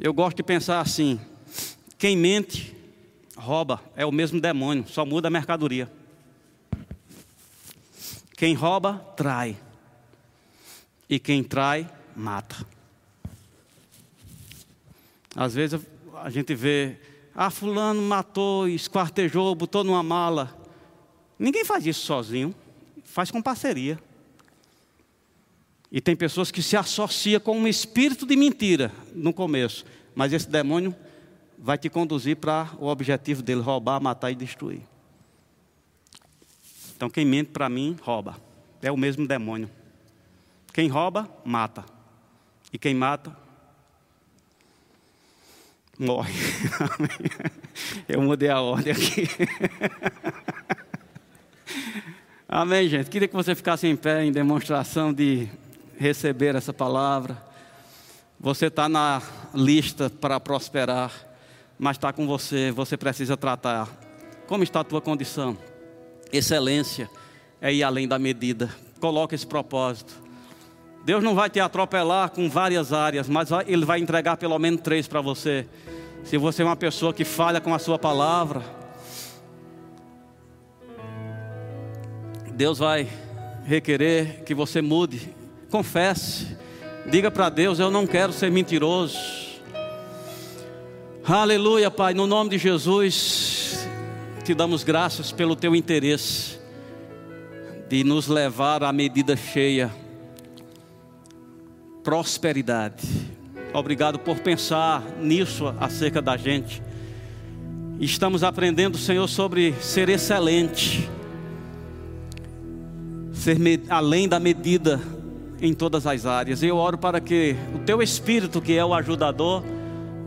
Eu 0.00 0.12
gosto 0.14 0.36
de 0.36 0.42
pensar 0.42 0.80
assim: 0.80 1.20
quem 1.98 2.16
mente, 2.16 2.74
rouba, 3.36 3.82
é 3.96 4.06
o 4.06 4.12
mesmo 4.12 4.40
demônio, 4.40 4.86
só 4.88 5.04
muda 5.04 5.28
a 5.28 5.30
mercadoria. 5.30 5.90
Quem 8.36 8.54
rouba, 8.54 9.04
trai. 9.16 9.56
E 11.08 11.18
quem 11.18 11.42
trai, 11.42 11.90
mata. 12.14 12.64
Às 15.34 15.54
vezes 15.54 15.80
a 16.14 16.30
gente 16.30 16.54
vê, 16.54 16.98
ah, 17.34 17.50
fulano 17.50 18.00
matou, 18.02 18.68
esquartejou, 18.68 19.54
botou 19.54 19.82
numa 19.82 20.02
mala. 20.02 20.56
Ninguém 21.38 21.64
faz 21.64 21.86
isso 21.86 22.04
sozinho, 22.04 22.54
faz 23.08 23.30
com 23.30 23.42
parceria. 23.42 23.98
E 25.90 26.00
tem 26.00 26.14
pessoas 26.14 26.50
que 26.50 26.62
se 26.62 26.76
associam 26.76 27.40
com 27.40 27.58
um 27.58 27.66
espírito 27.66 28.26
de 28.26 28.36
mentira 28.36 28.92
no 29.14 29.32
começo, 29.32 29.84
mas 30.14 30.32
esse 30.32 30.48
demônio 30.48 30.94
vai 31.58 31.78
te 31.78 31.88
conduzir 31.88 32.36
para 32.36 32.70
o 32.78 32.86
objetivo 32.86 33.42
dele: 33.42 33.62
roubar, 33.62 34.00
matar 34.00 34.30
e 34.30 34.34
destruir. 34.34 34.82
Então, 36.94 37.08
quem 37.08 37.24
mente 37.24 37.50
para 37.50 37.68
mim, 37.68 37.96
rouba. 38.02 38.36
É 38.82 38.92
o 38.92 38.96
mesmo 38.96 39.26
demônio. 39.26 39.70
Quem 40.72 40.88
rouba, 40.88 41.28
mata. 41.44 41.84
E 42.72 42.78
quem 42.78 42.94
mata, 42.94 43.34
morre. 45.98 46.32
Eu 48.08 48.20
mudei 48.20 48.50
a 48.50 48.60
ordem 48.60 48.92
aqui. 48.92 49.28
Amém, 52.50 52.88
gente. 52.88 53.10
Queria 53.10 53.28
que 53.28 53.34
você 53.34 53.54
ficasse 53.54 53.86
em 53.86 53.94
pé 53.94 54.24
em 54.24 54.32
demonstração 54.32 55.12
de 55.12 55.46
receber 55.98 56.54
essa 56.54 56.72
palavra. 56.72 57.36
Você 58.40 58.68
está 58.68 58.88
na 58.88 59.20
lista 59.54 60.08
para 60.08 60.40
prosperar, 60.40 61.12
mas 61.78 61.98
está 61.98 62.10
com 62.10 62.26
você, 62.26 62.70
você 62.70 62.96
precisa 62.96 63.36
tratar. 63.36 63.86
Como 64.46 64.64
está 64.64 64.80
a 64.80 64.84
tua 64.84 65.02
condição? 65.02 65.58
Excelência 66.32 67.10
é 67.60 67.70
ir 67.70 67.82
além 67.82 68.08
da 68.08 68.18
medida. 68.18 68.74
Coloque 68.98 69.34
esse 69.34 69.46
propósito. 69.46 70.14
Deus 71.04 71.22
não 71.22 71.34
vai 71.34 71.50
te 71.50 71.60
atropelar 71.60 72.30
com 72.30 72.48
várias 72.48 72.94
áreas, 72.94 73.28
mas 73.28 73.50
Ele 73.66 73.84
vai 73.84 74.00
entregar 74.00 74.38
pelo 74.38 74.58
menos 74.58 74.80
três 74.80 75.06
para 75.06 75.20
você. 75.20 75.68
Se 76.24 76.38
você 76.38 76.62
é 76.62 76.64
uma 76.64 76.76
pessoa 76.76 77.12
que 77.12 77.26
falha 77.26 77.60
com 77.60 77.74
a 77.74 77.78
sua 77.78 77.98
palavra, 77.98 78.77
Deus 82.58 82.80
vai 82.80 83.08
requerer 83.64 84.42
que 84.44 84.52
você 84.52 84.82
mude. 84.82 85.32
Confesse. 85.70 86.56
Diga 87.08 87.30
para 87.30 87.48
Deus: 87.48 87.78
Eu 87.78 87.88
não 87.88 88.04
quero 88.04 88.32
ser 88.32 88.50
mentiroso. 88.50 89.16
Aleluia, 91.24 91.88
Pai. 91.88 92.14
No 92.14 92.26
nome 92.26 92.50
de 92.50 92.58
Jesus, 92.58 93.88
te 94.42 94.54
damos 94.54 94.82
graças 94.82 95.30
pelo 95.30 95.54
teu 95.54 95.76
interesse 95.76 96.58
de 97.88 98.02
nos 98.02 98.26
levar 98.26 98.82
à 98.82 98.92
medida 98.92 99.36
cheia. 99.36 99.94
Prosperidade. 102.02 103.06
Obrigado 103.72 104.18
por 104.18 104.40
pensar 104.40 105.04
nisso 105.20 105.72
acerca 105.78 106.20
da 106.20 106.36
gente. 106.36 106.82
Estamos 108.00 108.42
aprendendo, 108.42 108.98
Senhor, 108.98 109.28
sobre 109.28 109.74
ser 109.74 110.08
excelente, 110.08 111.08
ser 113.38 113.58
além 113.88 114.28
da 114.28 114.38
medida 114.40 115.00
em 115.60 115.72
todas 115.72 116.06
as 116.06 116.26
áreas. 116.26 116.62
Eu 116.62 116.76
oro 116.76 116.98
para 116.98 117.20
que 117.20 117.56
o 117.74 117.78
Teu 117.78 118.02
Espírito, 118.02 118.60
que 118.60 118.76
é 118.76 118.84
o 118.84 118.92
ajudador, 118.92 119.62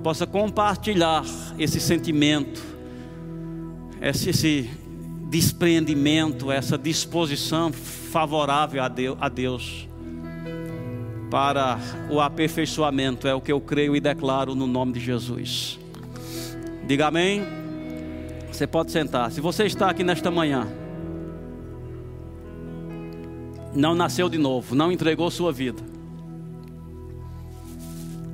possa 0.02 0.26
compartilhar 0.26 1.24
esse 1.60 1.80
sentimento, 1.80 2.62
esse, 4.02 4.70
despreendimento, 5.30 6.52
essa 6.52 6.78
disposição 6.78 7.72
favorável 7.72 8.84
a 8.84 9.30
Deus 9.30 9.88
para 11.30 11.80
o 12.10 12.20
aperfeiçoamento, 12.20 13.26
é 13.26 13.34
o 13.34 13.40
que 13.40 13.52
eu 13.52 13.62
creio 13.62 13.96
e 13.96 14.02
declaro 14.02 14.54
no 14.54 14.68
nome 14.68 14.92
de 14.92 15.00
Jesus. 15.00 15.80
Diga 16.86 17.08
amém. 17.08 17.44
Você 18.52 18.68
pode 18.68 18.92
sentar. 18.92 19.32
Se 19.32 19.40
você 19.40 19.64
está 19.64 19.90
aqui 19.90 20.04
nesta 20.04 20.30
manhã, 20.30 20.68
não 23.74 23.96
nasceu 23.96 24.30
de 24.30 24.38
novo, 24.38 24.76
não 24.76 24.92
entregou 24.92 25.30
sua 25.32 25.52
vida, 25.52 25.82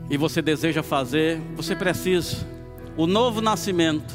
e 0.10 0.18
você 0.18 0.42
deseja 0.42 0.82
fazer, 0.82 1.42
você 1.56 1.76
precisa. 1.76 2.38
O 2.96 3.06
novo 3.06 3.42
nascimento 3.42 4.14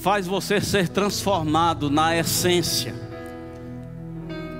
faz 0.00 0.26
você 0.26 0.60
ser 0.60 0.88
transformado 0.88 1.90
na 1.90 2.16
essência 2.16 2.94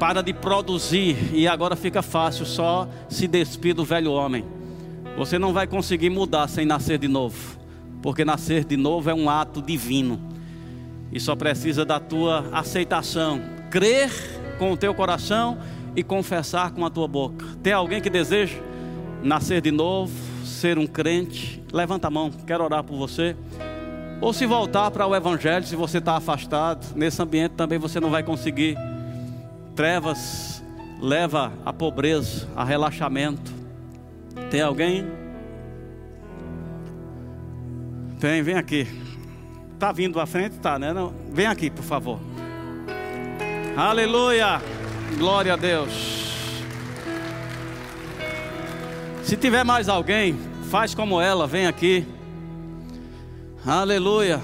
para 0.00 0.22
de 0.22 0.32
produzir 0.32 1.34
e 1.34 1.46
agora 1.46 1.74
fica 1.74 2.02
fácil 2.02 2.46
só 2.46 2.88
se 3.08 3.26
despir 3.26 3.74
do 3.74 3.84
velho 3.84 4.12
homem. 4.12 4.44
Você 5.16 5.38
não 5.38 5.52
vai 5.52 5.66
conseguir 5.66 6.08
mudar 6.08 6.48
sem 6.48 6.64
nascer 6.64 6.98
de 6.98 7.08
novo, 7.08 7.58
porque 8.00 8.24
nascer 8.24 8.64
de 8.64 8.76
novo 8.76 9.10
é 9.10 9.14
um 9.14 9.28
ato 9.28 9.60
divino 9.60 10.20
e 11.12 11.18
só 11.18 11.34
precisa 11.34 11.84
da 11.84 11.98
tua 11.98 12.48
aceitação, 12.52 13.40
crer 13.70 14.10
com 14.58 14.72
o 14.72 14.76
teu 14.76 14.92
coração 14.94 15.58
e 15.94 16.02
confessar 16.02 16.72
com 16.72 16.84
a 16.84 16.90
tua 16.90 17.08
boca. 17.08 17.44
Tem 17.62 17.72
alguém 17.72 18.00
que 18.00 18.10
deseja 18.10 18.58
nascer 19.22 19.60
de 19.60 19.70
novo, 19.70 20.12
ser 20.44 20.78
um 20.78 20.86
crente? 20.86 21.62
Levanta 21.72 22.08
a 22.08 22.10
mão, 22.10 22.30
quero 22.46 22.64
orar 22.64 22.84
por 22.84 22.96
você. 22.96 23.36
Ou 24.20 24.32
se 24.32 24.46
voltar 24.46 24.90
para 24.90 25.06
o 25.06 25.14
Evangelho, 25.14 25.64
se 25.64 25.76
você 25.76 25.98
está 25.98 26.16
afastado, 26.16 26.94
nesse 26.96 27.22
ambiente 27.22 27.52
também 27.52 27.78
você 27.78 28.00
não 28.00 28.10
vai 28.10 28.22
conseguir 28.22 28.76
trevas 29.76 30.62
leva 31.00 31.52
à 31.64 31.72
pobreza, 31.72 32.48
a 32.56 32.64
relaxamento. 32.64 33.52
Tem 34.50 34.60
alguém? 34.60 35.06
Tem, 38.18 38.42
vem 38.42 38.56
aqui. 38.56 38.86
Tá 39.78 39.92
vindo 39.92 40.18
à 40.18 40.26
frente? 40.26 40.58
Tá, 40.58 40.78
né? 40.78 40.92
Não. 40.92 41.12
Vem 41.32 41.46
aqui, 41.46 41.70
por 41.70 41.84
favor. 41.84 42.18
Aleluia! 43.78 44.60
Glória 45.16 45.52
a 45.52 45.56
Deus. 45.56 45.92
Se 49.22 49.36
tiver 49.36 49.62
mais 49.62 49.88
alguém, 49.88 50.36
faz 50.68 50.96
como 50.96 51.20
ela, 51.20 51.46
vem 51.46 51.68
aqui. 51.68 52.04
Aleluia. 53.64 54.40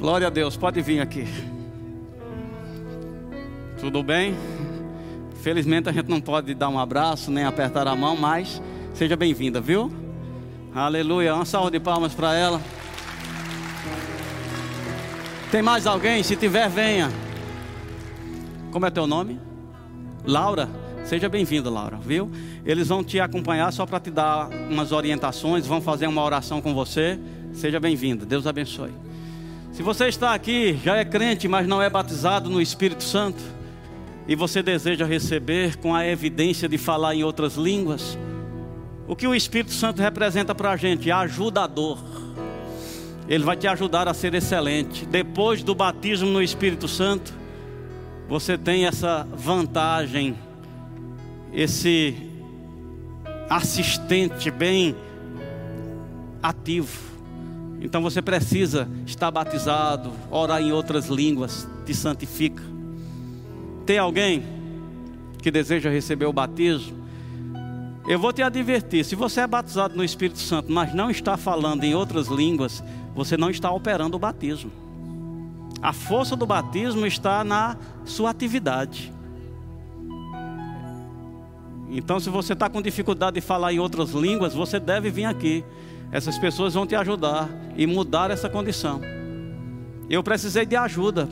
Glória 0.00 0.26
a 0.26 0.30
Deus, 0.30 0.56
pode 0.56 0.82
vir 0.82 0.98
aqui. 0.98 1.28
Tudo 3.78 4.02
bem? 4.02 4.34
Felizmente 5.42 5.88
a 5.88 5.92
gente 5.92 6.08
não 6.08 6.20
pode 6.20 6.52
dar 6.54 6.70
um 6.70 6.78
abraço 6.78 7.30
nem 7.30 7.44
apertar 7.44 7.86
a 7.86 7.94
mão, 7.94 8.16
mas 8.16 8.60
seja 8.94 9.14
bem-vinda, 9.14 9.60
viu? 9.60 9.92
Aleluia. 10.74 11.36
Uma 11.36 11.44
salva 11.44 11.70
de 11.70 11.78
palmas 11.78 12.14
para 12.14 12.34
ela. 12.34 12.60
Tem 15.50 15.62
mais 15.62 15.84
alguém? 15.84 16.22
Se 16.22 16.36
tiver, 16.36 16.68
venha. 16.68 17.10
Como 18.70 18.86
é 18.86 18.90
teu 18.90 19.04
nome? 19.04 19.40
Laura. 20.24 20.68
Seja 21.04 21.28
bem-vinda, 21.28 21.68
Laura, 21.68 21.96
viu? 21.96 22.30
Eles 22.64 22.86
vão 22.86 23.02
te 23.02 23.18
acompanhar 23.18 23.72
só 23.72 23.84
para 23.84 23.98
te 23.98 24.12
dar 24.12 24.48
umas 24.70 24.92
orientações, 24.92 25.66
vão 25.66 25.80
fazer 25.80 26.06
uma 26.06 26.22
oração 26.22 26.60
com 26.60 26.72
você. 26.72 27.18
Seja 27.52 27.80
bem-vinda. 27.80 28.24
Deus 28.24 28.46
abençoe. 28.46 28.92
Se 29.72 29.82
você 29.82 30.06
está 30.06 30.34
aqui, 30.34 30.78
já 30.84 30.96
é 30.96 31.04
crente, 31.04 31.48
mas 31.48 31.66
não 31.66 31.82
é 31.82 31.90
batizado 31.90 32.48
no 32.48 32.60
Espírito 32.60 33.02
Santo, 33.02 33.42
e 34.28 34.36
você 34.36 34.62
deseja 34.62 35.04
receber 35.04 35.76
com 35.78 35.94
a 35.94 36.06
evidência 36.06 36.68
de 36.68 36.78
falar 36.78 37.16
em 37.16 37.24
outras 37.24 37.56
línguas, 37.56 38.16
o 39.08 39.16
que 39.16 39.26
o 39.26 39.34
Espírito 39.34 39.72
Santo 39.72 40.00
representa 40.00 40.54
para 40.54 40.70
a 40.70 40.76
gente? 40.76 41.10
Ajudador. 41.10 41.98
Ele 43.30 43.44
vai 43.44 43.56
te 43.56 43.66
ajudar 43.66 44.08
a 44.08 44.12
ser 44.12 44.34
excelente. 44.34 45.06
Depois 45.06 45.62
do 45.62 45.74
batismo 45.74 46.28
no 46.28 46.42
Espírito 46.42 46.86
Santo, 46.86 47.32
você 48.28 48.58
tem 48.58 48.86
essa 48.86 49.26
vantagem, 49.32 50.36
esse 51.52 52.14
assistente 53.48 54.50
bem 54.50 54.94
ativo 56.42 57.10
então 57.80 58.02
você 58.02 58.20
precisa 58.20 58.86
estar 59.06 59.30
batizado, 59.30 60.12
orar 60.30 60.60
em 60.60 60.70
outras 60.70 61.06
línguas, 61.06 61.66
te 61.86 61.94
santifica. 61.94 62.62
Tem 63.86 63.98
alguém 63.98 64.42
que 65.42 65.50
deseja 65.50 65.88
receber 65.88 66.26
o 66.26 66.32
batismo? 66.32 67.00
Eu 68.06 68.18
vou 68.18 68.32
te 68.32 68.42
advertir: 68.42 69.04
se 69.04 69.14
você 69.16 69.40
é 69.40 69.46
batizado 69.46 69.96
no 69.96 70.04
Espírito 70.04 70.38
Santo, 70.38 70.70
mas 70.70 70.92
não 70.92 71.10
está 71.10 71.38
falando 71.38 71.82
em 71.84 71.94
outras 71.94 72.26
línguas, 72.28 72.84
você 73.14 73.36
não 73.36 73.50
está 73.50 73.70
operando 73.70 74.16
o 74.16 74.20
batismo. 74.20 74.70
A 75.82 75.92
força 75.92 76.36
do 76.36 76.46
batismo 76.46 77.06
está 77.06 77.42
na 77.42 77.76
sua 78.04 78.30
atividade. 78.30 79.12
Então, 81.90 82.20
se 82.20 82.30
você 82.30 82.52
está 82.52 82.68
com 82.68 82.80
dificuldade 82.80 83.34
de 83.34 83.40
falar 83.40 83.72
em 83.72 83.80
outras 83.80 84.10
línguas, 84.10 84.54
você 84.54 84.78
deve 84.78 85.10
vir 85.10 85.24
aqui. 85.24 85.64
Essas 86.12 86.38
pessoas 86.38 86.74
vão 86.74 86.86
te 86.86 86.94
ajudar 86.94 87.48
e 87.76 87.86
mudar 87.86 88.30
essa 88.30 88.48
condição. 88.48 89.00
Eu 90.08 90.22
precisei 90.22 90.66
de 90.66 90.76
ajuda. 90.76 91.28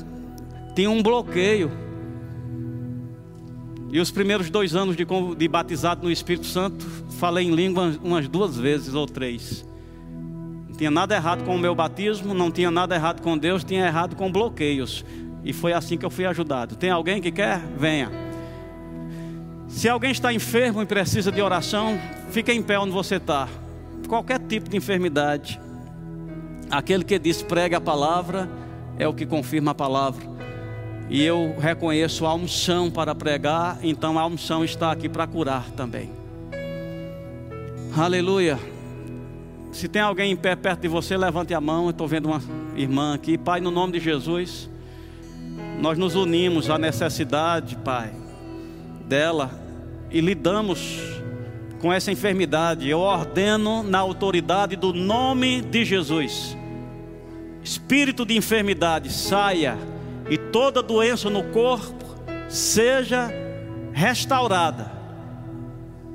Tinha 0.74 0.91
um 0.91 1.03
bloqueio. 1.03 1.70
E 3.91 4.01
os 4.01 4.11
primeiros 4.11 4.51
dois 4.51 4.74
anos 4.74 4.97
de, 4.97 5.07
de 5.37 5.49
batizado 5.49 6.05
no 6.05 6.11
Espírito 6.11 6.47
Santo, 6.47 6.85
falei 7.18 7.47
em 7.47 7.55
língua 7.55 7.97
umas 8.03 8.29
duas 8.29 8.57
vezes 8.57 8.95
ou 8.95 9.07
três. 9.07 9.66
Tinha 10.79 10.91
nada 10.91 11.14
errado 11.14 11.45
com 11.45 11.57
o 11.57 11.59
meu 11.59 11.74
batismo, 11.74 12.33
não 12.33 12.51
tinha 12.51 12.70
nada 12.70 12.95
errado 12.95 13.20
com 13.20 13.37
Deus, 13.37 13.64
tinha 13.64 13.85
errado 13.85 14.16
com 14.16 14.33
bloqueios. 14.33 15.05
E 15.45 15.53
foi 15.53 15.72
assim 15.72 15.99
que 15.99 16.07
eu 16.07 16.11
fui 16.11 16.24
ajudado. 16.24 16.76
Tem 16.76 16.89
alguém 16.89 17.20
que 17.20 17.33
quer? 17.33 17.59
Venha. 17.76 18.11
Se 19.66 19.89
alguém 19.89 20.12
está 20.12 20.33
enfermo 20.33 20.81
e 20.81 20.87
precisa 20.87 21.31
de 21.31 21.43
oração, 21.43 21.99
fique 22.31 22.53
em 22.53 22.62
pé 22.62 22.79
onde 22.79 22.93
você 22.93 23.16
está 23.16 23.49
qualquer 24.09 24.41
tipo 24.41 24.70
de 24.70 24.76
enfermidade. 24.76 25.61
Aquele 26.70 27.05
que 27.05 27.18
diz 27.18 27.43
prega 27.43 27.76
a 27.76 27.81
palavra 27.81 28.49
é 28.99 29.07
o 29.07 29.12
que 29.12 29.26
confirma 29.26 29.72
a 29.72 29.74
palavra. 29.74 30.24
E 31.11 31.22
eu 31.22 31.55
reconheço 31.59 32.26
a 32.26 32.35
unção 32.35 32.91
para 32.91 33.14
pregar, 33.14 33.79
então 33.83 34.18
a 34.18 34.26
unção 34.26 34.64
está 34.64 34.91
aqui 34.91 35.09
para 35.09 35.26
curar 35.26 35.70
também. 35.70 36.11
Aleluia. 37.97 38.78
Se 39.71 39.87
tem 39.87 40.03
alguém 40.03 40.33
em 40.33 40.37
pé 40.37 40.57
perto 40.57 40.81
de 40.81 40.89
você, 40.89 41.16
levante 41.16 41.53
a 41.55 41.61
mão. 41.61 41.85
Eu 41.85 41.91
estou 41.91 42.09
vendo 42.09 42.27
uma 42.27 42.43
irmã 42.77 43.14
aqui. 43.14 43.37
Pai, 43.37 43.61
no 43.61 43.71
nome 43.71 43.93
de 43.95 44.01
Jesus, 44.01 44.69
nós 45.81 45.99
nos 45.99 46.14
unimos 46.14 46.71
à 46.71 46.79
necessidade, 46.79 47.77
Pai, 47.77 48.12
dela 49.07 49.51
e 50.11 50.21
lidamos 50.21 51.01
com 51.81 51.93
essa 51.93 52.11
enfermidade. 52.11 52.89
Eu 52.89 52.99
ordeno 52.99 53.83
na 53.83 53.99
autoridade 53.99 54.77
do 54.77 54.93
nome 54.93 55.61
de 55.61 55.85
Jesus. 55.85 56.57
Espírito 57.62 58.25
de 58.25 58.37
enfermidade, 58.37 59.12
saia 59.12 59.77
e 60.31 60.39
toda 60.39 60.83
doença 60.83 61.29
no 61.29 61.45
corpo 61.45 62.05
seja 62.49 63.31
restaurada. 63.93 64.91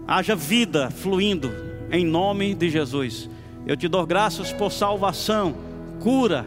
Haja 0.07 0.35
vida 0.35 0.89
fluindo 0.89 1.51
em 1.91 2.05
nome 2.05 2.53
de 2.55 2.69
Jesus. 2.69 3.29
Eu 3.65 3.77
te 3.77 3.87
dou 3.87 4.05
graças 4.05 4.51
por 4.51 4.71
salvação, 4.71 5.55
cura, 6.01 6.45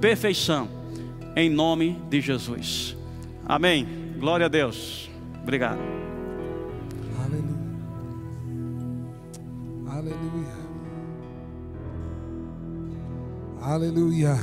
perfeição, 0.00 0.68
em 1.34 1.50
nome 1.50 2.00
de 2.08 2.20
Jesus. 2.20 2.96
Amém. 3.44 3.86
Glória 4.18 4.46
a 4.46 4.48
Deus. 4.48 5.10
Obrigado. 5.42 5.78
Aleluia. 7.18 7.58
Aleluia. 9.90 10.58
Aleluia. 13.60 14.38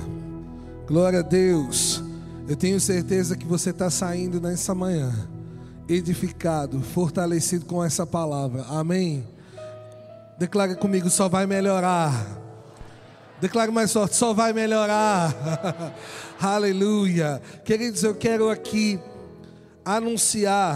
Glória 0.87 1.19
a 1.19 1.23
Deus. 1.23 2.03
Eu 2.47 2.55
tenho 2.55 2.79
certeza 2.79 3.35
que 3.35 3.45
você 3.45 3.71
está 3.71 3.89
saindo 3.89 4.39
nessa 4.39 4.75
manhã, 4.75 5.11
edificado, 5.87 6.79
fortalecido 6.81 7.65
com 7.65 7.83
essa 7.83 8.05
palavra. 8.05 8.63
Amém. 8.63 9.23
Declara 10.37 10.75
comigo, 10.75 11.09
só 11.09 11.29
vai 11.29 11.45
melhorar. 11.45 12.11
Declara 13.39 13.71
mais 13.71 13.91
forte, 13.93 14.15
só 14.15 14.33
vai 14.33 14.51
melhorar. 14.51 15.33
Aleluia. 16.41 17.41
Queridos, 17.63 18.03
eu 18.03 18.13
quero 18.15 18.49
aqui 18.49 18.99
anunciar 19.85 20.73